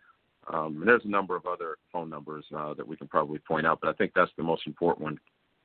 [0.53, 3.65] Um, and there's a number of other phone numbers uh, that we can probably point
[3.65, 5.19] out, but I think that's the most important one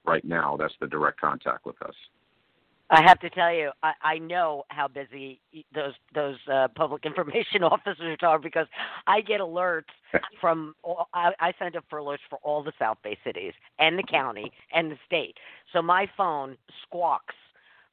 [0.06, 0.56] right now.
[0.56, 1.94] That's the direct contact with us.
[2.90, 5.40] I have to tell you, I, I know how busy
[5.74, 8.66] those those uh, public information officers are because
[9.06, 9.84] I get alerts
[10.40, 10.74] from.
[10.82, 14.02] All, I, I send up for alerts for all the South Bay cities and the
[14.02, 15.36] county and the state.
[15.72, 17.34] So my phone squawks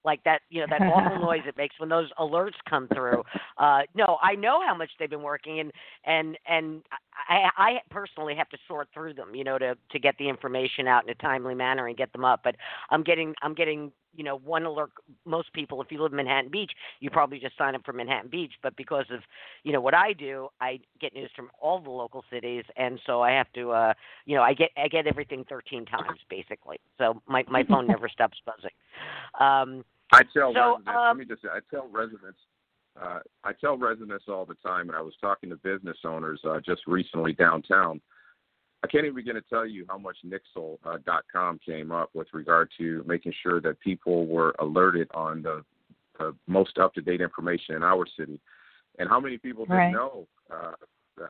[0.04, 0.41] like that.
[0.50, 3.24] You know that awful noise it makes when those alerts come through.
[3.58, 5.72] Uh, no, I know how much they've been working, and
[6.06, 6.82] and and
[7.30, 10.88] I, I personally have to sort through them, you know, to to get the information
[10.88, 12.41] out in a timely manner and get them up.
[12.43, 12.55] But
[12.89, 14.91] I'm getting I'm getting you know one alert
[15.26, 18.30] most people if you live in manhattan beach you probably just sign up for manhattan
[18.30, 19.20] beach but because of
[19.63, 23.22] you know what i do i get news from all the local cities and so
[23.22, 23.93] i have to uh
[24.26, 28.09] you know i get i get everything 13 times basically so my my phone never
[28.09, 28.72] stops buzzing
[29.39, 30.88] um I tell So, residents.
[30.88, 32.39] um, let me just say, I tell residents.
[33.02, 36.60] Uh, I tell residents all the time, and I was talking to business owners uh,
[36.66, 38.02] just recently downtown.
[38.84, 43.04] I can't even begin to tell you how much Nixle.com came up with regard to
[43.08, 45.64] making sure that people were alerted on the,
[46.18, 48.39] the most up-to-date information in our city,
[49.00, 50.74] and how many people didn't know uh,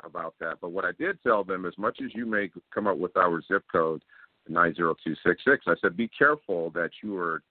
[0.03, 0.57] about that.
[0.61, 3.41] But what I did tell them, as much as you may come up with our
[3.41, 4.03] zip code,
[4.49, 7.41] 90266, I said, be careful that you are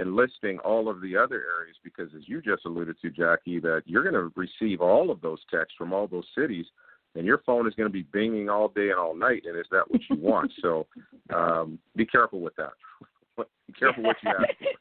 [0.00, 4.02] enlisting all of the other areas because, as you just alluded to, Jackie, that you're
[4.02, 6.66] going to receive all of those texts from all those cities,
[7.14, 9.42] and your phone is going to be binging all day and all night.
[9.46, 10.52] And is that what you want?
[10.62, 10.86] so
[11.34, 12.72] um, be careful with that.
[13.66, 14.66] be careful what you ask for.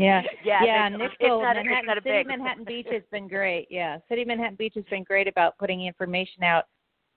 [0.00, 0.86] Yeah, Yeah, yeah.
[0.86, 3.66] it's- Nixle, it's not- it's Manhattan, not a City big- Manhattan Beach has been great.
[3.68, 6.66] Yeah, City Manhattan Beach has been great about putting information out.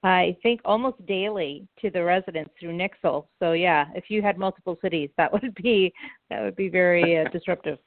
[0.04, 3.28] I think almost daily to the residents through Nixle.
[3.40, 5.94] So yeah, if you had multiple cities, that would be
[6.30, 7.78] that would be very uh, disruptive.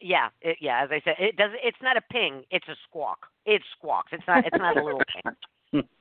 [0.00, 0.82] Yeah, it, yeah.
[0.82, 1.50] As I said, it does.
[1.62, 2.44] It's not a ping.
[2.50, 3.26] It's a squawk.
[3.44, 4.12] It squawks.
[4.12, 4.46] It's not.
[4.46, 5.02] It's not a little
[5.72, 5.82] ping.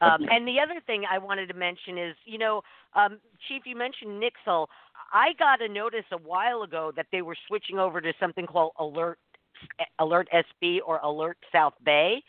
[0.00, 2.62] Um, and the other thing I wanted to mention is, you know,
[2.94, 4.66] um, Chief, you mentioned Nixle.
[5.12, 8.72] I got a notice a while ago that they were switching over to something called
[8.78, 9.18] Alert
[10.00, 12.22] Alert SB or Alert South Bay.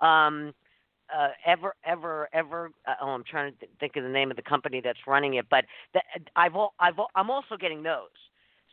[0.00, 0.54] Um,
[1.14, 2.70] uh, ever, ever, ever.
[2.86, 5.34] Uh, oh, I'm trying to th- think of the name of the company that's running
[5.34, 6.00] it, but the,
[6.36, 8.08] I've, al- I've, al- I'm also getting those.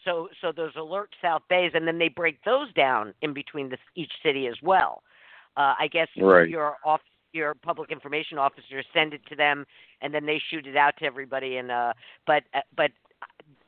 [0.05, 3.77] So, so those Alert South Bays, and then they break those down in between the,
[3.95, 5.01] each city as well.
[5.55, 6.49] Uh, I guess Right.
[6.49, 9.65] your off, your public information officers send it to them,
[10.01, 11.57] and then they shoot it out to everybody.
[11.57, 11.93] And uh,
[12.27, 12.91] but, uh, but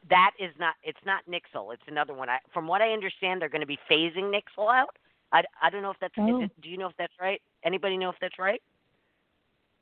[0.10, 0.76] that is not.
[0.84, 1.74] It's not Nixle.
[1.74, 2.30] It's another one.
[2.30, 4.98] I, from what I understand, they're going to be phasing Nixle out.
[5.36, 6.14] I, I don't know if that's.
[6.18, 6.42] Oh.
[6.42, 7.42] Is it, do you know if that's right?
[7.66, 8.62] Anybody know if that's right?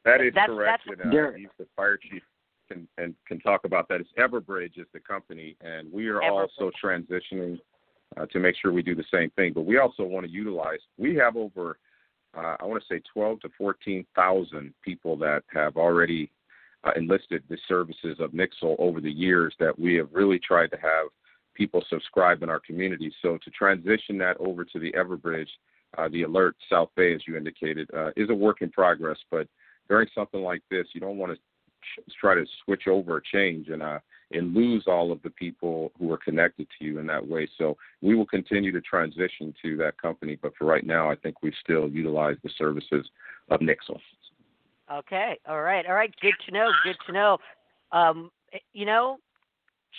[0.04, 0.82] That is That's- correct.
[0.88, 2.24] that's- and, uh, There- he's the fire chief
[2.68, 4.01] can and can talk about that.
[4.01, 6.32] It's Everbridge is the company, and we are Everbridge.
[6.60, 7.60] also transitioning
[8.18, 9.54] uh, to make sure we do the same thing.
[9.54, 10.80] But we also want to utilize.
[10.97, 11.78] We have over,
[12.36, 16.32] uh, I want to say, twelve to fourteen thousand people that have already
[16.84, 19.54] uh, enlisted the services of Nixle over the years.
[19.60, 21.08] That we have really tried to have
[21.54, 23.14] people subscribe in our community.
[23.22, 25.49] So to transition that over to the Everbridge,
[25.97, 29.18] uh, the Alert South Bay, as you indicated, uh, is a work in progress.
[29.30, 29.47] But
[29.89, 31.39] during something like this, you don't want to
[32.20, 33.99] try to switch over change and uh,
[34.32, 37.47] and lose all of the people who are connected to you in that way.
[37.58, 41.43] So we will continue to transition to that company, but for right now, I think
[41.43, 43.08] we still utilize the services
[43.49, 43.99] of Nixle.
[44.91, 45.39] Okay.
[45.47, 45.86] All right.
[45.86, 46.14] All right.
[46.22, 46.72] Good to know.
[46.84, 47.38] Good to know.
[47.91, 49.18] Um, eh, you know,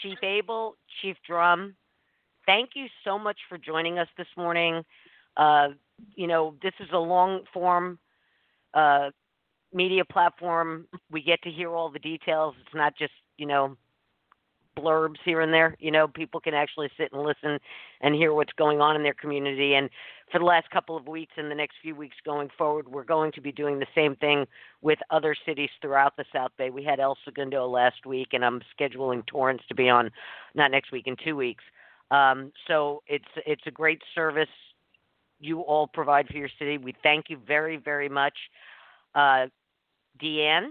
[0.02, 1.74] Chief Abell, Chief Drum,
[2.46, 4.82] thank you so much for joining us this morning.
[5.36, 5.68] Uh,
[6.14, 7.98] you know, this is a long form
[8.74, 9.10] uh,
[9.72, 10.86] media platform.
[11.10, 12.54] We get to hear all the details.
[12.64, 13.76] It's not just, you know,
[14.76, 15.76] blurbs here and there.
[15.78, 17.58] You know, people can actually sit and listen
[18.00, 19.74] and hear what's going on in their community.
[19.74, 19.88] And
[20.30, 23.32] for the last couple of weeks and the next few weeks going forward, we're going
[23.32, 24.46] to be doing the same thing
[24.82, 26.70] with other cities throughout the South Bay.
[26.70, 30.10] We had El Segundo last week, and I'm scheduling Torrance to be on
[30.54, 31.64] not next week in two weeks.
[32.10, 34.48] Um, so it's it's a great service
[35.40, 36.78] you all provide for your city.
[36.78, 38.34] We thank you very very much,
[39.14, 39.46] uh,
[40.22, 40.68] Deanne.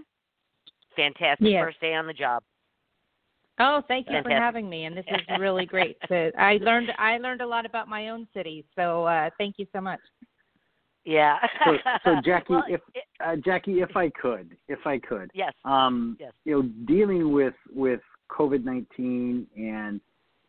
[0.96, 1.64] Fantastic Yes.
[1.64, 2.42] first day on the job.
[3.58, 5.96] Oh, thank you for having me, and this is really great.
[6.08, 9.66] To, I learned I learned a lot about my own city, so uh, thank you
[9.72, 10.00] so much.
[11.04, 11.36] Yeah.
[11.64, 15.52] So, so Jackie, Well, if it- uh, Jackie, if I could, if I could, yes.
[15.64, 16.32] um, Yes.
[16.44, 18.00] you know, dealing with with
[18.30, 20.00] COVID nineteen and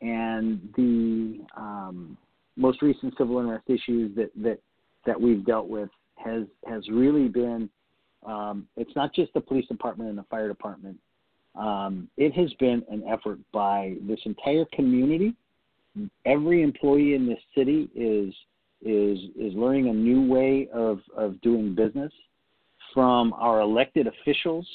[0.01, 2.17] and the um,
[2.55, 4.59] most recent civil unrest issues that that
[5.05, 7.69] that we've dealt with has has really been.
[8.25, 10.97] Um, it's not just the police department and the fire department.
[11.57, 15.33] Um, it has been an effort by this entire community.
[16.25, 18.33] Every employee in this city is
[18.81, 22.11] is is learning a new way of of doing business.
[22.93, 24.67] From our elected officials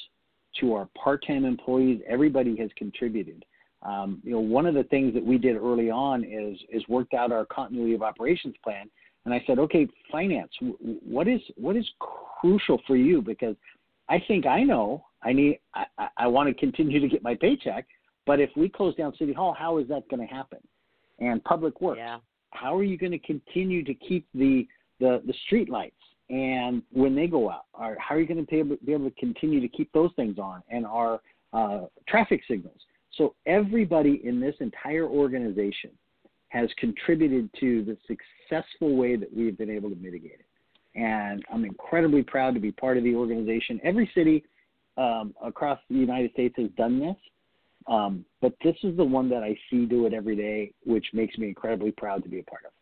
[0.60, 3.44] to our part-time employees, everybody has contributed.
[3.82, 7.14] Um, you know, one of the things that we did early on is is worked
[7.14, 8.90] out our continuity of operations plan,
[9.24, 10.50] and I said, okay, finance,
[10.80, 11.86] what is what is
[12.40, 13.20] crucial for you?
[13.20, 13.56] Because
[14.08, 17.86] I think I know I need I, I, want to continue to get my paycheck,
[18.26, 20.58] but if we close down City Hall, how is that going to happen?
[21.18, 22.18] And Public Works, Yeah.
[22.52, 24.66] how are you going to continue to keep the
[24.98, 25.96] the the street lights
[26.30, 29.10] and when they go out or how are you going to be able, be able
[29.10, 31.20] to continue to keep those things on and our
[31.52, 32.78] uh, traffic signals?
[33.16, 35.90] So everybody in this entire organization
[36.48, 40.46] has contributed to the successful way that we've been able to mitigate it.
[41.00, 43.80] And i'm incredibly proud to be part of the organization.
[43.82, 44.44] Every city
[44.96, 47.16] um, across the united states has done this
[47.86, 51.36] um, but this is the one that I see do it every day, which makes
[51.38, 52.72] me incredibly proud to be a part of.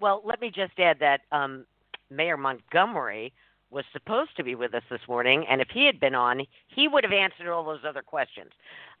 [0.00, 1.64] Well, let me just add that um,
[2.10, 3.32] Mayor Montgomery
[3.70, 6.88] was supposed to be with us this morning, and if he had been on, he
[6.88, 8.50] would have answered all those other questions.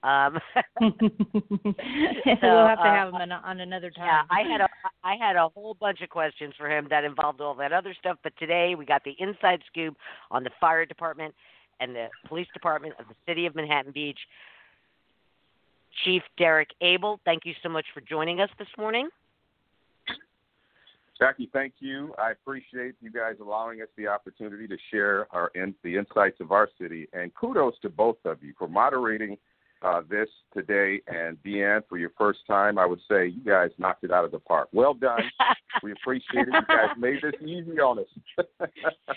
[0.02, 0.38] Um,
[0.80, 4.04] we'll have to uh, have him on, on another time.
[4.04, 4.68] yeah, I had a
[5.02, 8.18] I had a whole bunch of questions for him that involved all that other stuff,
[8.22, 9.96] but today we got the inside scoop
[10.30, 11.34] on the fire department
[11.80, 14.18] and the police department of the city of Manhattan Beach.
[16.04, 19.08] Chief Derrick Abell, thank you so much for joining us this morning.
[21.18, 22.14] Jackie, thank you.
[22.16, 26.52] I appreciate you guys allowing us the opportunity to share our in, the insights of
[26.52, 29.36] our city, and kudos to both of you for moderating
[29.82, 31.00] uh, this today.
[31.06, 34.30] And Deanne, for your first time, I would say you guys knocked it out of
[34.30, 34.68] the park.
[34.72, 35.20] Well done.
[35.82, 36.54] we appreciate it.
[36.54, 38.06] You guys made this easy on us.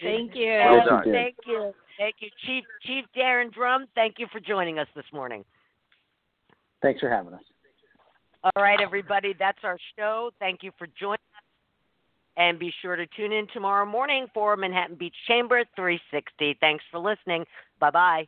[0.01, 0.59] Thank you.
[0.69, 1.03] Well done.
[1.11, 1.73] Thank you.
[1.97, 3.85] Thank you, Chief Chief Daryn Drum.
[3.95, 5.45] Thank you for joining us this morning.
[6.81, 7.43] Thanks for having us.
[8.43, 10.31] All right, everybody, that's our show.
[10.39, 11.43] Thank you for joining us.
[12.37, 16.57] And be sure to tune in tomorrow morning for Manhattan Beach Chamber 360.
[16.59, 17.45] Thanks for listening.
[17.79, 18.27] Bye bye.